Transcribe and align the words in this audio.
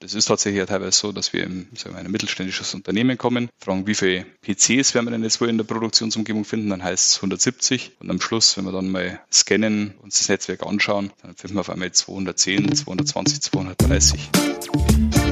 Das 0.00 0.14
ist 0.14 0.26
tatsächlich 0.26 0.64
teilweise 0.66 0.96
so, 0.96 1.10
dass 1.10 1.32
wir 1.32 1.42
in 1.42 1.66
ein 1.92 2.08
mittelständisches 2.08 2.72
Unternehmen 2.72 3.18
kommen, 3.18 3.48
fragen, 3.58 3.84
wie 3.88 3.96
viele 3.96 4.26
PCs 4.42 4.94
werden 4.94 5.06
wir 5.06 5.10
denn 5.10 5.24
jetzt 5.24 5.40
wohl 5.40 5.48
in 5.48 5.58
der 5.58 5.64
Produktionsumgebung 5.64 6.44
finden, 6.44 6.70
dann 6.70 6.84
heißt 6.84 7.10
es 7.10 7.16
170 7.16 7.96
und 7.98 8.08
am 8.08 8.20
Schluss, 8.20 8.56
wenn 8.56 8.64
wir 8.64 8.70
dann 8.70 8.90
mal 8.90 9.20
scannen, 9.32 9.94
uns 10.00 10.18
das 10.18 10.28
Netzwerk 10.28 10.64
anschauen, 10.64 11.10
dann 11.22 11.34
finden 11.34 11.56
wir 11.56 11.62
auf 11.62 11.70
einmal 11.70 11.90
210, 11.90 12.76
220, 12.76 13.40
230. 13.40 14.30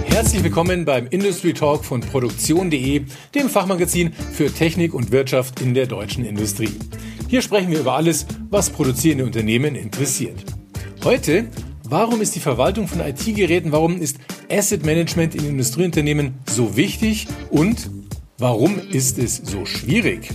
Herzlich 0.06 0.42
willkommen 0.42 0.84
beim 0.84 1.06
Industry 1.06 1.54
Talk 1.54 1.84
von 1.84 2.00
Produktion.de, 2.00 3.04
dem 3.36 3.48
Fachmagazin 3.48 4.12
für 4.12 4.52
Technik 4.52 4.94
und 4.94 5.12
Wirtschaft 5.12 5.60
in 5.60 5.74
der 5.74 5.86
deutschen 5.86 6.24
Industrie. 6.24 6.74
Hier 7.28 7.42
sprechen 7.42 7.70
wir 7.70 7.78
über 7.78 7.94
alles, 7.94 8.26
was 8.50 8.70
produzierende 8.70 9.26
Unternehmen 9.26 9.76
interessiert. 9.76 10.44
Heute 11.04 11.48
Warum 11.88 12.20
ist 12.20 12.34
die 12.34 12.40
Verwaltung 12.40 12.88
von 12.88 12.98
IT-Geräten, 12.98 13.70
warum 13.70 14.00
ist 14.00 14.18
Asset 14.50 14.84
Management 14.84 15.34
in 15.34 15.44
Industrieunternehmen 15.44 16.34
so 16.46 16.76
wichtig 16.76 17.26
und 17.50 17.90
warum 18.38 18.78
ist 18.90 19.18
es 19.18 19.36
so 19.36 19.66
schwierig? 19.66 20.30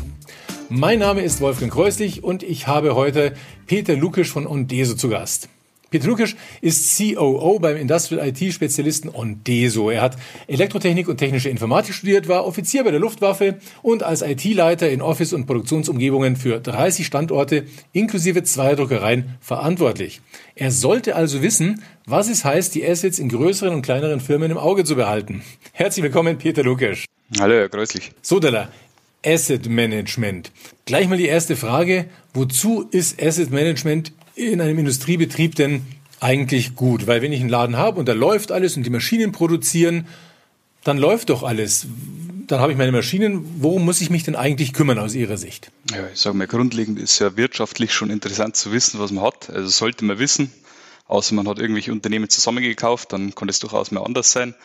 Mein 0.69 0.99
Name 0.99 1.21
ist 1.21 1.41
Wolfgang 1.41 1.71
Kreuslich 1.71 2.23
und 2.23 2.43
ich 2.43 2.67
habe 2.67 2.95
heute 2.95 3.33
Peter 3.67 3.95
Lukisch 3.95 4.29
von 4.29 4.47
Ondeso 4.47 4.95
zu 4.95 5.09
Gast. 5.09 5.49
Peter 5.91 6.07
Lukisch 6.07 6.37
ist 6.61 6.97
COO 6.97 7.59
beim 7.59 7.75
Industrial 7.75 8.25
IT-Spezialisten 8.25 9.09
Ondeso. 9.09 9.89
Er 9.89 10.01
hat 10.01 10.15
Elektrotechnik 10.47 11.09
und 11.09 11.17
technische 11.17 11.49
Informatik 11.49 11.93
studiert, 11.93 12.29
war 12.29 12.45
Offizier 12.45 12.85
bei 12.85 12.91
der 12.91 13.01
Luftwaffe 13.01 13.57
und 13.81 14.01
als 14.01 14.21
IT-Leiter 14.21 14.89
in 14.89 15.01
Office- 15.01 15.33
und 15.33 15.47
Produktionsumgebungen 15.47 16.37
für 16.37 16.61
30 16.61 17.05
Standorte 17.05 17.65
inklusive 17.91 18.43
zwei 18.43 18.73
Druckereien 18.75 19.35
verantwortlich. 19.41 20.21
Er 20.55 20.71
sollte 20.71 21.17
also 21.17 21.41
wissen, 21.41 21.83
was 22.05 22.29
es 22.29 22.45
heißt, 22.45 22.73
die 22.73 22.87
Assets 22.87 23.19
in 23.19 23.27
größeren 23.27 23.73
und 23.73 23.81
kleineren 23.81 24.21
Firmen 24.21 24.49
im 24.49 24.57
Auge 24.57 24.85
zu 24.85 24.95
behalten. 24.95 25.41
Herzlich 25.73 26.03
willkommen, 26.03 26.37
Peter 26.37 26.63
Lukisch. 26.63 27.03
Hallo, 27.37 27.55
Herr 27.55 27.67
Kreuzlich. 27.67 28.11
So, 28.21 28.39
Della. 28.39 28.69
Asset 29.25 29.67
Management. 29.67 30.51
Gleich 30.85 31.09
mal 31.09 31.17
die 31.17 31.27
erste 31.27 31.57
Frage. 31.57 32.05
Wozu 32.33 32.87
ist 32.91 33.21
Asset 33.21 33.51
Management 33.51 34.13
in 34.35 34.61
einem 34.61 34.79
Industriebetrieb 34.79 35.55
denn 35.55 35.85
eigentlich 36.19 36.75
gut? 36.75 37.07
Weil 37.07 37.21
wenn 37.21 37.33
ich 37.33 37.41
einen 37.41 37.49
Laden 37.49 37.77
habe 37.77 37.99
und 37.99 38.07
da 38.07 38.13
läuft 38.13 38.51
alles 38.51 38.77
und 38.77 38.83
die 38.83 38.89
Maschinen 38.89 39.31
produzieren, 39.31 40.07
dann 40.83 40.97
läuft 40.97 41.29
doch 41.29 41.43
alles. 41.43 41.87
Dann 42.47 42.59
habe 42.59 42.71
ich 42.71 42.77
meine 42.77 42.91
Maschinen. 42.91 43.45
Worum 43.59 43.85
muss 43.85 44.01
ich 44.01 44.09
mich 44.09 44.23
denn 44.23 44.35
eigentlich 44.35 44.73
kümmern 44.73 44.99
aus 44.99 45.13
Ihrer 45.13 45.37
Sicht? 45.37 45.71
Ja, 45.91 46.07
ich 46.11 46.19
sage 46.19 46.35
mal, 46.35 46.47
grundlegend 46.47 46.99
ist 46.99 47.19
ja 47.19 47.37
wirtschaftlich 47.37 47.93
schon 47.93 48.09
interessant 48.09 48.55
zu 48.55 48.71
wissen, 48.71 48.99
was 48.99 49.11
man 49.11 49.23
hat. 49.23 49.49
Also 49.49 49.69
sollte 49.69 50.05
man 50.05 50.19
wissen. 50.19 50.51
Außer 51.07 51.35
man 51.35 51.47
hat 51.47 51.59
irgendwelche 51.59 51.91
Unternehmen 51.91 52.29
zusammengekauft, 52.29 53.11
dann 53.11 53.35
kann 53.35 53.49
es 53.49 53.59
durchaus 53.59 53.91
mal 53.91 54.01
anders 54.01 54.31
sein. 54.31 54.55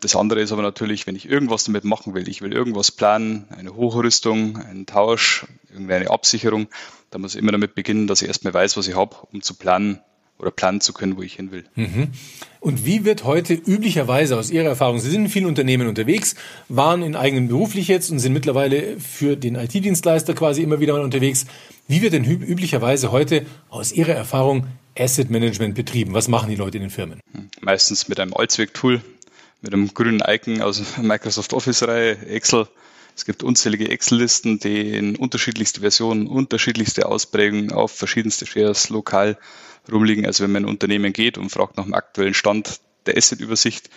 Das 0.00 0.14
andere 0.16 0.40
ist 0.40 0.52
aber 0.52 0.62
natürlich, 0.62 1.06
wenn 1.06 1.16
ich 1.16 1.28
irgendwas 1.28 1.64
damit 1.64 1.84
machen 1.84 2.14
will, 2.14 2.28
ich 2.28 2.42
will 2.42 2.52
irgendwas 2.52 2.92
planen, 2.92 3.46
eine 3.50 3.74
Hochrüstung, 3.74 4.56
einen 4.56 4.86
Tausch, 4.86 5.46
irgendeine 5.70 6.10
Absicherung, 6.10 6.68
dann 7.10 7.20
muss 7.20 7.34
ich 7.34 7.40
immer 7.40 7.52
damit 7.52 7.74
beginnen, 7.74 8.06
dass 8.06 8.22
ich 8.22 8.28
erstmal 8.28 8.54
weiß, 8.54 8.76
was 8.76 8.86
ich 8.88 8.96
habe, 8.96 9.16
um 9.32 9.42
zu 9.42 9.54
planen 9.54 10.00
oder 10.38 10.50
planen 10.50 10.80
zu 10.80 10.92
können, 10.92 11.16
wo 11.16 11.22
ich 11.22 11.34
hin 11.34 11.50
will. 11.50 11.64
Mhm. 11.74 12.08
Und 12.60 12.86
wie 12.86 13.04
wird 13.04 13.24
heute 13.24 13.54
üblicherweise 13.54 14.36
aus 14.36 14.50
Ihrer 14.50 14.66
Erfahrung, 14.66 15.00
Sie 15.00 15.10
sind 15.10 15.24
in 15.24 15.30
vielen 15.30 15.46
Unternehmen 15.46 15.88
unterwegs, 15.88 16.36
waren 16.68 17.02
in 17.02 17.16
eigenen 17.16 17.48
beruflich 17.48 17.88
jetzt 17.88 18.10
und 18.10 18.18
sind 18.18 18.32
mittlerweile 18.32 19.00
für 19.00 19.36
den 19.36 19.56
IT-Dienstleister 19.56 20.34
quasi 20.34 20.62
immer 20.62 20.80
wieder 20.80 20.92
mal 20.92 21.02
unterwegs. 21.02 21.46
Wie 21.88 22.02
wird 22.02 22.12
denn 22.12 22.24
üblicherweise 22.24 23.10
heute 23.10 23.46
aus 23.68 23.92
Ihrer 23.92 24.12
Erfahrung 24.12 24.66
Asset 24.96 25.30
Management 25.30 25.74
betrieben? 25.74 26.14
Was 26.14 26.28
machen 26.28 26.50
die 26.50 26.56
Leute 26.56 26.78
in 26.78 26.82
den 26.84 26.90
Firmen? 26.90 27.20
Meistens 27.60 28.08
mit 28.08 28.20
einem 28.20 28.34
Allzweck-Tool, 28.34 29.00
mit 29.60 29.72
einem 29.72 29.92
grünen 29.92 30.22
Icon 30.26 30.62
aus 30.62 30.82
Microsoft 31.02 31.52
Office-Reihe, 31.52 32.26
Excel. 32.26 32.68
Es 33.16 33.24
gibt 33.24 33.42
unzählige 33.42 33.88
Excel-Listen, 33.90 34.60
die 34.60 34.92
in 34.92 35.16
unterschiedlichste 35.16 35.80
Versionen, 35.80 36.28
unterschiedlichste 36.28 37.06
Ausprägungen 37.06 37.72
auf 37.72 37.90
verschiedenste 37.90 38.46
Shares 38.46 38.90
lokal 38.90 39.36
rumliegen. 39.90 40.24
Also 40.24 40.44
wenn 40.44 40.52
man 40.52 40.62
in 40.62 40.68
ein 40.68 40.72
Unternehmen 40.72 41.12
geht 41.12 41.36
und 41.36 41.50
fragt 41.50 41.76
nach 41.76 41.84
dem 41.84 41.94
aktuellen 41.94 42.34
Stand 42.34 42.80
der 43.06 43.16
Asset-Übersicht, 43.16 43.90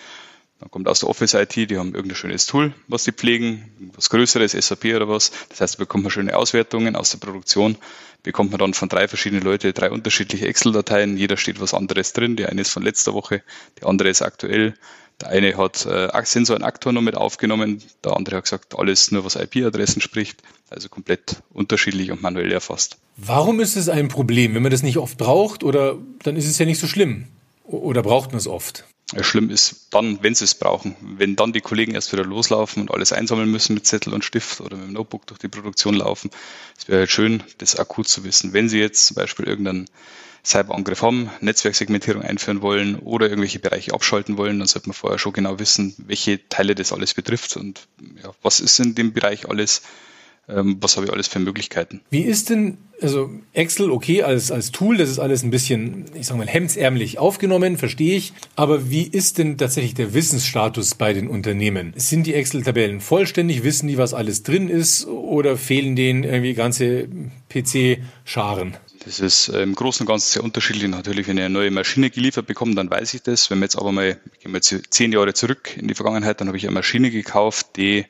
dann 0.59 0.69
kommt 0.69 0.88
aus 0.88 1.00
der 1.00 1.09
Office 1.09 1.34
IT, 1.34 1.56
die 1.56 1.78
haben 1.78 1.96
irgendein 1.96 2.16
schönes 2.16 2.46
Tool, 2.46 2.74
was 2.88 3.03
die 3.03 3.12
pflegen, 3.12 3.91
was 3.96 4.12
Größeres, 4.12 4.52
SAP 4.52 4.85
oder 4.96 5.09
was. 5.09 5.31
Das 5.50 5.59
heißt, 5.59 5.75
da 5.75 5.78
bekommt 5.80 6.03
man 6.03 6.12
schöne 6.12 6.38
Auswertungen 6.38 6.96
aus 6.96 7.09
der 7.09 7.18
Produktion, 7.18 7.78
bekommt 8.22 8.52
man 8.52 8.59
dann 8.59 8.75
von 8.75 8.88
drei 8.88 9.08
verschiedenen 9.08 9.44
Leuten 9.44 9.74
drei 9.74 9.90
unterschiedliche 9.90 10.47
Excel-Dateien. 10.47 11.18
Jeder 11.18 11.35
steht 11.38 11.59
was 11.59 11.74
anderes 11.74 12.14
drin. 12.14 12.35
Die 12.35 12.46
eine 12.46 12.62
ist 12.62 12.69
von 12.69 12.84
letzter 12.84 13.16
Woche, 13.16 13.41
die 13.80 13.85
andere 13.85 14.09
ist 14.09 14.22
aktuell. 14.22 14.75
Der 15.22 15.30
eine 15.30 15.58
hat 15.58 15.86
äh, 15.86 16.09
Sensor 16.24 16.56
und 16.56 16.64
Aktor 16.64 16.92
noch 16.92 17.02
mit 17.02 17.16
aufgenommen, 17.16 17.82
der 18.04 18.16
andere 18.18 18.38
hat 18.38 18.46
gesagt, 18.46 18.78
alles 18.78 19.12
nur 19.12 19.24
was 19.24 19.36
IP-Adressen 19.36 20.02
spricht, 20.02 20.42
also 20.70 20.90
komplett 20.90 21.44
unterschiedlich 21.54 22.12
und 22.12 22.22
manuell 22.22 22.52
erfasst. 22.52 22.98
Warum 23.18 23.59
ist 23.59 23.76
es 23.76 23.90
ein 23.90 24.08
Problem, 24.08 24.56
wenn 24.56 24.64
man 24.64 24.72
das 24.72 24.84
nicht 24.84 24.98
oft 24.98 25.18
braucht 25.18 25.64
oder 25.64 25.98
dann 26.24 26.36
ist 26.36 26.48
es 26.48 26.58
ja 26.58 26.66
nicht 26.66 26.80
so 26.80 26.88
schlimm? 26.88 27.28
Oder 27.64 28.02
braucht 28.02 28.32
man 28.32 28.38
es 28.38 28.48
oft? 28.48 28.86
Ja, 29.14 29.24
schlimm 29.24 29.50
ist 29.50 29.88
dann, 29.92 30.20
wenn 30.24 30.36
sie 30.36 30.46
es 30.46 30.56
brauchen. 30.56 30.96
Wenn 31.02 31.36
dann 31.36 31.52
die 31.52 31.62
Kollegen 31.62 31.94
erst 31.94 32.14
wieder 32.14 32.24
loslaufen 32.24 32.82
und 32.82 32.92
alles 32.92 33.12
einsammeln 33.12 33.52
müssen 33.52 33.74
mit 33.74 33.86
Zettel 33.86 34.14
und 34.14 34.24
Stift 34.24 34.62
oder 34.62 34.78
mit 34.78 34.88
dem 34.88 34.94
Notebook 34.94 35.28
durch 35.28 35.40
die 35.40 35.50
Produktion 35.50 35.96
laufen. 35.96 36.32
Es 36.78 36.88
wäre 36.88 37.00
halt 37.00 37.12
schön, 37.12 37.44
das 37.58 37.76
akut 37.76 38.08
zu 38.08 38.24
wissen. 38.24 38.53
Wenn 38.53 38.70
Sie 38.70 38.80
jetzt 38.80 39.08
zum 39.08 39.16
Beispiel 39.16 39.46
irgendeinen 39.46 39.88
Cyberangriff 40.44 41.02
haben, 41.02 41.29
Netzwerksegmentierung 41.40 42.24
einführen 42.24 42.62
wollen 42.62 42.97
oder 43.00 43.28
irgendwelche 43.28 43.59
Bereiche 43.59 43.94
abschalten 43.94 44.38
wollen, 44.38 44.59
dann 44.59 44.68
sollte 44.68 44.90
man 44.90 44.96
vorher 44.96 45.19
schon 45.19 45.34
genau 45.34 45.59
wissen, 45.59 45.96
welche 46.07 46.47
Teile 46.50 46.75
das 46.75 46.91
alles 46.94 47.13
betrifft 47.13 47.57
und 47.57 47.88
ja, 48.24 48.31
was 48.41 48.59
ist 48.59 48.79
in 48.79 48.96
dem 48.96 49.13
Bereich 49.13 49.47
alles, 49.47 49.84
ähm, 50.50 50.78
was 50.79 50.97
habe 50.97 51.06
ich 51.06 51.13
alles 51.13 51.28
für 51.28 51.38
Möglichkeiten. 51.40 52.02
Wie 52.09 52.24
ist 52.24 52.50
denn, 52.50 52.79
also 53.02 53.29
Excel, 53.53 53.91
okay, 53.91 54.24
als, 54.24 54.52
als 54.52 54.72
Tool, 54.72 54.97
das 54.97 55.09
ist 55.09 55.19
alles 55.19 55.44
ein 55.44 55.52
bisschen, 55.52 56.06
ich 56.16 56.25
sage 56.25 56.40
mal, 56.40 56.47
hemdsärmlich 56.47 57.19
aufgenommen, 57.19 57.78
verstehe 57.78 58.18
ich. 58.18 58.34
Aber 58.56 58.90
wie 58.90 59.03
ist 59.03 59.38
denn 59.38 59.59
tatsächlich 59.59 59.94
der 59.94 60.16
Wissensstatus 60.16 60.96
bei 60.96 61.13
den 61.13 61.28
Unternehmen? 61.28 61.94
Sind 61.96 62.25
die 62.25 62.34
Excel-Tabellen 62.34 63.00
vollständig? 63.00 63.63
Wissen 63.63 63.88
die, 63.88 64.00
was 64.00 64.16
alles 64.16 64.41
drin 64.41 64.69
ist? 64.69 65.06
Oder 65.06 65.56
fehlen 65.56 65.96
denen 65.96 66.23
irgendwie 66.23 66.56
ganze 66.56 67.08
PC-Scharen? 67.50 68.78
Das 69.03 69.19
ist 69.19 69.50
äh, 69.50 69.63
im 69.63 69.73
Großen 69.73 70.06
und 70.06 70.07
Ganzen 70.07 70.34
sehr 70.34 70.44
unterschiedlich. 70.44 70.88
Natürlich, 70.88 71.28
wenn 71.28 71.38
ich 71.38 71.44
eine 71.44 71.53
neue 71.53 71.72
Maschine 71.72 72.09
geliefert 72.09 72.45
bekomme, 72.45 72.75
dann 72.75 72.89
weiß 72.89 73.13
ich 73.16 73.23
das. 73.23 73.50
Wenn 73.50 73.59
wir 73.59 73.66
jetzt 73.66 73.78
aber 73.78 73.91
mal, 73.91 74.19
gehen 74.39 74.51
wir 74.51 74.57
jetzt 74.57 74.75
zehn 74.91 75.12
Jahre 75.12 75.34
zurück 75.34 75.75
in 75.75 75.88
die 75.88 75.95
Vergangenheit, 75.95 76.39
dann 76.39 76.47
habe 76.47 76.57
ich 76.57 76.66
eine 76.66 76.73
Maschine 76.73 77.09
gekauft, 77.09 77.78
die 77.78 78.06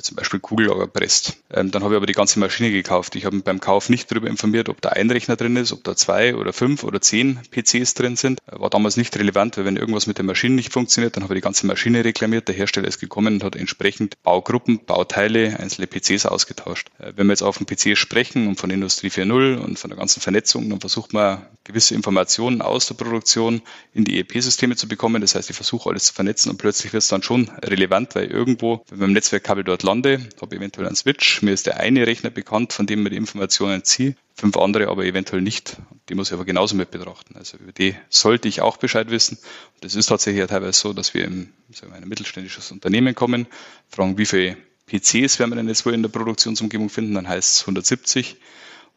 zum 0.00 0.16
Beispiel 0.16 0.40
Kugellager 0.40 0.86
presst. 0.86 1.36
Ähm, 1.52 1.70
dann 1.70 1.82
habe 1.82 1.94
ich 1.94 1.96
aber 1.96 2.06
die 2.06 2.14
ganze 2.14 2.38
Maschine 2.38 2.70
gekauft. 2.70 3.16
Ich 3.16 3.26
habe 3.26 3.40
beim 3.40 3.60
Kauf 3.60 3.90
nicht 3.90 4.10
darüber 4.10 4.28
informiert, 4.28 4.68
ob 4.68 4.80
da 4.80 4.90
ein 4.90 5.10
Rechner 5.10 5.36
drin 5.36 5.56
ist, 5.56 5.72
ob 5.72 5.84
da 5.84 5.94
zwei 5.94 6.34
oder 6.36 6.52
fünf 6.52 6.84
oder 6.84 7.00
zehn 7.00 7.38
PCs 7.50 7.94
drin 7.94 8.16
sind. 8.16 8.40
Äh, 8.46 8.58
war 8.58 8.70
damals 8.70 8.96
nicht 8.96 9.16
relevant, 9.18 9.56
weil 9.56 9.66
wenn 9.66 9.76
irgendwas 9.76 10.06
mit 10.06 10.16
der 10.16 10.24
Maschine 10.24 10.54
nicht 10.54 10.72
funktioniert, 10.72 11.16
dann 11.16 11.24
habe 11.24 11.34
ich 11.34 11.40
die 11.40 11.44
ganze 11.44 11.66
Maschine 11.66 12.04
reklamiert. 12.04 12.48
Der 12.48 12.54
Hersteller 12.54 12.88
ist 12.88 12.98
gekommen 12.98 13.34
und 13.34 13.44
hat 13.44 13.56
entsprechend 13.56 14.22
Baugruppen, 14.22 14.84
Bauteile, 14.84 15.58
einzelne 15.60 15.86
PCs 15.86 16.26
ausgetauscht. 16.26 16.88
Äh, 16.98 17.12
wenn 17.16 17.26
wir 17.26 17.32
jetzt 17.32 17.42
auf 17.42 17.58
dem 17.58 17.66
PC 17.66 17.96
sprechen 17.98 18.48
und 18.48 18.58
von 18.58 18.70
Industrie 18.70 19.08
4.0 19.08 19.58
und 19.58 19.78
von 19.78 19.90
der 19.90 19.98
ganzen 19.98 20.20
Vernetzung, 20.20 20.70
dann 20.70 20.80
versucht 20.80 21.12
man 21.12 21.46
gewisse 21.64 21.94
Informationen 21.94 22.62
aus 22.62 22.86
der 22.86 22.94
Produktion 22.94 23.60
in 23.92 24.04
die 24.04 24.18
EP-Systeme 24.18 24.76
zu 24.76 24.88
bekommen. 24.88 25.20
Das 25.20 25.34
heißt, 25.34 25.50
ich 25.50 25.56
versuche 25.56 25.90
alles 25.90 26.04
zu 26.04 26.14
vernetzen 26.14 26.50
und 26.50 26.56
plötzlich 26.56 26.92
wird 26.94 27.02
es 27.02 27.08
dann 27.08 27.22
schon 27.22 27.50
relevant, 27.62 28.14
weil 28.14 28.26
irgendwo, 28.26 28.82
wenn 28.88 29.00
wir 29.00 29.06
im 29.06 29.12
Netzwerkkabel 29.12 29.64
dort 29.64 29.73
lande, 29.82 30.28
habe 30.40 30.56
eventuell 30.56 30.86
einen 30.86 30.96
Switch, 30.96 31.42
mir 31.42 31.52
ist 31.52 31.66
der 31.66 31.80
eine 31.80 32.06
Rechner 32.06 32.30
bekannt, 32.30 32.72
von 32.72 32.86
dem 32.86 33.02
mir 33.02 33.10
die 33.10 33.16
Informationen 33.16 33.84
ziehe, 33.84 34.14
fünf 34.34 34.56
andere 34.56 34.88
aber 34.88 35.04
eventuell 35.04 35.42
nicht. 35.42 35.76
Die 36.08 36.14
muss 36.14 36.28
ich 36.28 36.34
aber 36.34 36.44
genauso 36.44 36.76
mit 36.76 36.90
betrachten. 36.90 37.36
Also 37.36 37.56
über 37.56 37.72
die 37.72 37.94
sollte 38.08 38.48
ich 38.48 38.60
auch 38.60 38.76
Bescheid 38.76 39.10
wissen. 39.10 39.38
Das 39.80 39.94
ist 39.94 40.06
tatsächlich 40.06 40.46
teilweise 40.46 40.78
so, 40.78 40.92
dass 40.92 41.14
wir 41.14 41.24
in 41.24 41.52
ein 41.92 42.08
mittelständisches 42.08 42.70
Unternehmen 42.70 43.14
kommen, 43.14 43.46
fragen, 43.88 44.18
wie 44.18 44.26
viele 44.26 44.56
PCs 44.86 45.38
werden 45.38 45.50
wir 45.50 45.56
denn 45.56 45.68
jetzt 45.68 45.86
wohl 45.86 45.94
in 45.94 46.02
der 46.02 46.10
Produktionsumgebung 46.10 46.90
finden, 46.90 47.14
dann 47.14 47.28
heißt 47.28 47.56
es 47.56 47.60
170. 47.62 48.36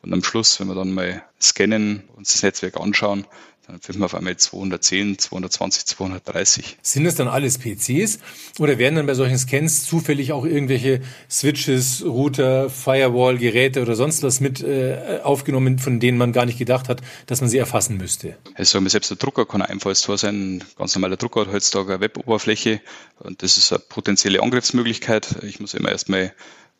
Und 0.01 0.13
am 0.13 0.23
Schluss, 0.23 0.59
wenn 0.59 0.67
wir 0.67 0.75
dann 0.75 0.93
mal 0.93 1.23
scannen, 1.41 2.03
uns 2.15 2.33
das 2.33 2.43
Netzwerk 2.43 2.77
anschauen, 2.77 3.25
dann 3.67 3.81
finden 3.81 4.01
wir 4.01 4.05
auf 4.05 4.15
einmal 4.15 4.37
210, 4.37 5.19
220, 5.19 5.85
230. 5.85 6.77
Sind 6.81 7.03
das 7.03 7.15
dann 7.15 7.27
alles 7.27 7.57
PCs 7.57 8.19
oder 8.59 8.77
werden 8.77 8.95
dann 8.95 9.05
bei 9.05 9.13
solchen 9.13 9.37
Scans 9.37 9.83
zufällig 9.83 10.31
auch 10.31 10.45
irgendwelche 10.45 11.01
Switches, 11.29 12.03
Router, 12.05 12.69
Firewall, 12.69 13.37
Geräte 13.37 13.81
oder 13.81 13.95
sonst 13.95 14.23
was 14.23 14.39
mit 14.39 14.63
äh, 14.63 15.19
aufgenommen, 15.21 15.79
von 15.79 15.99
denen 15.99 16.17
man 16.17 16.31
gar 16.31 16.45
nicht 16.45 16.57
gedacht 16.57 16.87
hat, 16.87 17.01
dass 17.25 17.41
man 17.41 17.49
sie 17.49 17.57
erfassen 17.57 17.97
müsste? 17.97 18.37
Also 18.55 18.79
selbst 18.87 19.09
der 19.09 19.17
Drucker 19.17 19.45
kann 19.45 19.61
ein 19.61 19.69
Einfallstor 19.69 20.17
sein. 20.17 20.57
Ein 20.57 20.63
ganz 20.77 20.95
normaler 20.95 21.17
Drucker 21.17 21.41
hat 21.41 21.51
heutzutage 21.51 21.95
eine 21.95 22.01
Weboberfläche 22.01 22.79
und 23.19 23.43
das 23.43 23.57
ist 23.57 23.73
eine 23.73 23.79
potenzielle 23.79 24.41
Angriffsmöglichkeit. 24.41 25.43
Ich 25.43 25.59
muss 25.59 25.73
immer 25.73 25.89
erstmal 25.89 26.33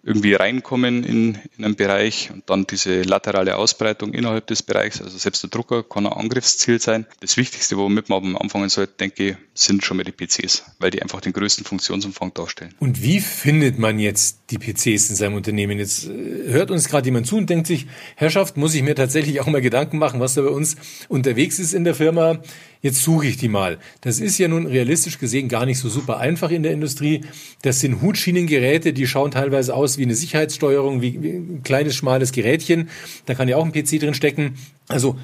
irgendwie 0.07 0.35
reinkommen 0.35 1.03
in, 1.03 1.37
in 1.57 1.65
einen 1.65 1.75
Bereich 1.75 2.31
und 2.33 2.49
dann 2.49 2.65
diese 2.65 3.01
laterale 3.01 3.57
Ausbreitung 3.57 4.13
innerhalb 4.13 4.47
des 4.47 4.63
Bereichs. 4.63 5.01
Also 5.01 5.17
selbst 5.17 5.43
der 5.43 5.49
Drucker 5.49 5.83
kann 5.83 6.07
ein 6.07 6.13
Angriffsziel 6.13 6.79
sein. 6.79 7.05
Das 7.19 7.35
Wichtigste, 7.35 7.75
womit 7.75 8.07
man 8.07 8.37
anfangen 8.37 8.69
sollte, 8.69 8.93
denke 8.93 9.31
ich, 9.31 9.35
sind 9.53 9.83
schon 9.83 9.97
mal 9.97 10.05
die 10.05 10.13
PCs, 10.13 10.63
weil 10.79 10.91
die 10.91 11.01
einfach 11.01 11.19
den 11.19 11.33
größten 11.33 11.65
Funktionsumfang 11.65 12.33
darstellen. 12.33 12.73
Und 12.79 13.03
wie 13.03 13.19
findet 13.19 13.79
man 13.79 13.99
jetzt 13.99 14.39
die 14.49 14.57
PCs 14.57 15.09
in 15.09 15.17
seinem 15.17 15.33
Unternehmen? 15.33 15.77
Jetzt 15.77 16.07
äh, 16.07 16.51
hört 16.51 16.71
uns 16.71 16.87
gerade 16.87 17.05
jemand 17.07 17.27
zu 17.27 17.35
und 17.35 17.49
denkt 17.49 17.67
sich, 17.67 17.87
Herrschaft, 18.15 18.55
muss 18.55 18.75
ich 18.75 18.83
mir 18.83 18.95
tatsächlich 18.95 19.41
auch 19.41 19.47
mal 19.47 19.61
Gedanken 19.61 19.97
machen, 19.97 20.21
was 20.21 20.35
da 20.35 20.41
bei 20.41 20.49
uns 20.49 20.77
unterwegs 21.09 21.59
ist 21.59 21.73
in 21.73 21.83
der 21.83 21.95
Firma. 21.95 22.39
Jetzt 22.81 23.01
suche 23.01 23.27
ich 23.27 23.37
die 23.37 23.47
mal. 23.47 23.79
Das 24.01 24.19
ist 24.19 24.37
ja 24.37 24.47
nun 24.47 24.65
realistisch 24.65 25.19
gesehen 25.19 25.49
gar 25.49 25.65
nicht 25.65 25.79
so 25.79 25.89
super 25.89 26.17
einfach 26.17 26.51
in 26.51 26.63
der 26.63 26.73
Industrie. 26.73 27.21
Das 27.61 27.79
sind 27.79 28.01
Hutschienengeräte, 28.01 28.93
die 28.93 29.07
schauen 29.07 29.31
teilweise 29.31 29.73
aus 29.73 29.97
wie 29.97 30.03
eine 30.03 30.15
Sicherheitssteuerung, 30.15 31.01
wie, 31.01 31.17
ein 31.17 31.61
kleines, 31.63 31.95
schmales 31.95 32.31
Gerätchen. 32.31 32.89
Da 33.25 33.33
kann 33.33 33.47
ja 33.47 33.57
auch 33.57 33.65
ein 33.65 33.71
PC 33.71 33.99
drin 33.99 34.13
stecken. 34.13 34.55
Also 34.87 35.17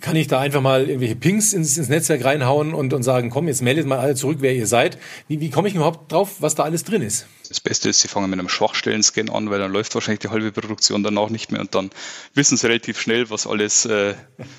kann 0.00 0.16
ich 0.16 0.26
da 0.26 0.40
einfach 0.40 0.60
mal 0.60 0.88
irgendwelche 0.88 1.16
Pings 1.16 1.52
ins, 1.52 1.76
ins 1.76 1.88
Netzwerk 1.88 2.24
reinhauen 2.24 2.74
und, 2.74 2.92
und 2.92 3.02
sagen, 3.02 3.30
komm, 3.30 3.48
jetzt 3.48 3.62
meldet 3.62 3.86
mal 3.86 3.98
alle 3.98 4.14
zurück, 4.14 4.38
wer 4.40 4.54
ihr 4.54 4.66
seid. 4.66 4.98
Wie, 5.28 5.40
wie 5.40 5.50
komme 5.50 5.68
ich 5.68 5.74
überhaupt 5.74 6.12
drauf, 6.12 6.36
was 6.40 6.54
da 6.54 6.64
alles 6.64 6.84
drin 6.84 7.02
ist? 7.02 7.26
Das 7.48 7.60
Beste 7.60 7.88
ist, 7.88 8.00
sie 8.00 8.08
fangen 8.08 8.30
mit 8.30 8.38
einem 8.38 8.48
Schwachstellen-Scan 8.48 9.30
an, 9.30 9.50
weil 9.50 9.58
dann 9.58 9.72
läuft 9.72 9.94
wahrscheinlich 9.94 10.20
die 10.20 10.28
halbe 10.28 10.50
Produktion 10.52 11.02
danach 11.02 11.28
nicht 11.28 11.52
mehr 11.52 11.60
und 11.60 11.74
dann 11.74 11.90
wissen 12.34 12.56
sie 12.56 12.66
relativ 12.66 13.00
schnell, 13.00 13.30
was 13.30 13.46
alles 13.46 13.84
äh, 13.84 14.14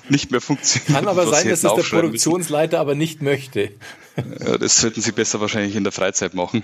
nicht 0.08 0.30
mehr 0.30 0.40
funktioniert. 0.40 0.94
Kann 0.94 1.08
aber 1.08 1.26
sein, 1.26 1.48
dass 1.48 1.64
es 1.64 1.74
der 1.74 1.82
Produktionsleiter 1.82 2.78
müssen. 2.78 2.80
aber 2.80 2.94
nicht 2.94 3.22
möchte. 3.22 3.72
Ja, 4.16 4.56
das 4.58 4.80
sollten 4.80 5.00
sie 5.00 5.12
besser 5.12 5.40
wahrscheinlich 5.40 5.76
in 5.76 5.84
der 5.84 5.92
Freizeit 5.92 6.34
machen. 6.34 6.62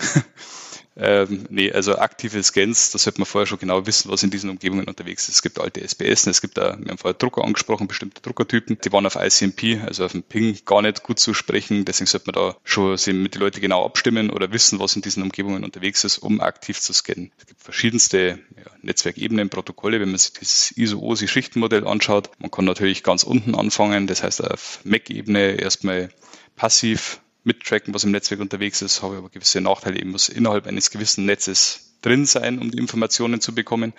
Ähm, 0.95 1.47
nee, 1.49 1.73
also 1.73 1.97
aktive 1.97 2.43
Scans, 2.43 2.91
da 2.91 2.99
sollte 2.99 3.21
man 3.21 3.27
vorher 3.27 3.47
schon 3.47 3.59
genau 3.59 3.87
wissen, 3.87 4.11
was 4.11 4.23
in 4.23 4.31
diesen 4.31 4.51
Umgebungen 4.51 4.87
unterwegs 4.87 5.29
ist. 5.29 5.37
Es 5.37 5.43
gibt 5.43 5.59
alte 5.59 5.81
SPS, 5.81 6.27
es 6.27 6.43
gibt 6.43 6.59
da, 6.59 6.77
wir 6.79 6.91
haben 6.91 6.99
vorher 6.99 7.17
Drucker 7.17 7.45
angesprochen, 7.45 7.89
bestimmte 7.89 8.21
Druckertypen, 8.21 8.79
die 8.85 8.93
waren 8.93 9.07
auf 9.07 9.17
ICMP, 9.17 9.83
also 9.87 10.05
auf 10.05 10.13
dem 10.13 10.23
Ping, 10.23 10.59
gar 10.67 10.83
nicht 10.83 11.03
gut 11.03 11.19
zu 11.19 11.33
sprechen. 11.33 11.87
Deswegen 11.87 12.07
sollte 12.07 12.31
man 12.31 12.35
da 12.35 12.57
schon 12.65 12.99
mit 13.23 13.35
den 13.35 13.41
Leuten 13.41 13.61
genau 13.61 13.87
abstimmen 13.87 14.31
oder 14.31 14.53
wissen, 14.53 14.81
was 14.81 14.95
in 14.95 15.03
diesen 15.03 15.23
Umgebungen 15.23 15.65
unterwegs 15.65 16.05
ist, 16.05 16.19
um 16.19 16.41
aktiv 16.41 16.79
zu 16.79 16.93
scannen. 16.93 17.33
Es 17.39 17.47
gibt 17.47 17.63
verschiedenste 17.63 18.41
ja, 18.57 18.71
Netzwerkebenen, 18.83 19.49
Protokolle, 19.49 19.99
wenn 19.99 20.11
man 20.11 20.19
sich 20.19 20.35
das 20.35 20.73
ISO-OSI-Schichtenmodell 20.77 21.87
anschaut. 21.87 22.31
Man 22.39 22.51
kann 22.51 22.67
natürlich 22.67 23.03
ganz 23.03 23.23
unten 23.23 23.55
anfangen, 23.55 24.07
das 24.07 24.23
heißt 24.23 24.45
auf 24.45 24.81
MAC-Ebene 24.85 25.53
erstmal 25.53 26.11
passiv 26.55 27.21
mittracken, 27.45 27.95
was 27.95 28.05
im 28.05 28.11
Netzwerk 28.13 28.41
unterwegs 28.41 28.83
ist, 28.83 29.03
habe 29.03 29.17
aber 29.17 29.29
gewisse 29.29 29.61
Nachteile. 29.61 29.99
Ich 29.99 30.05
muss 30.05 30.29
innerhalb 30.29 30.67
eines 30.67 30.91
gewissen 30.91 31.27
Netzes 31.27 31.97
drin 32.03 32.27
sein, 32.27 32.59
um 32.59 32.71
die 32.71 32.79
Informationen 32.79 33.41
zu 33.41 33.55
bekommen. 33.55 33.93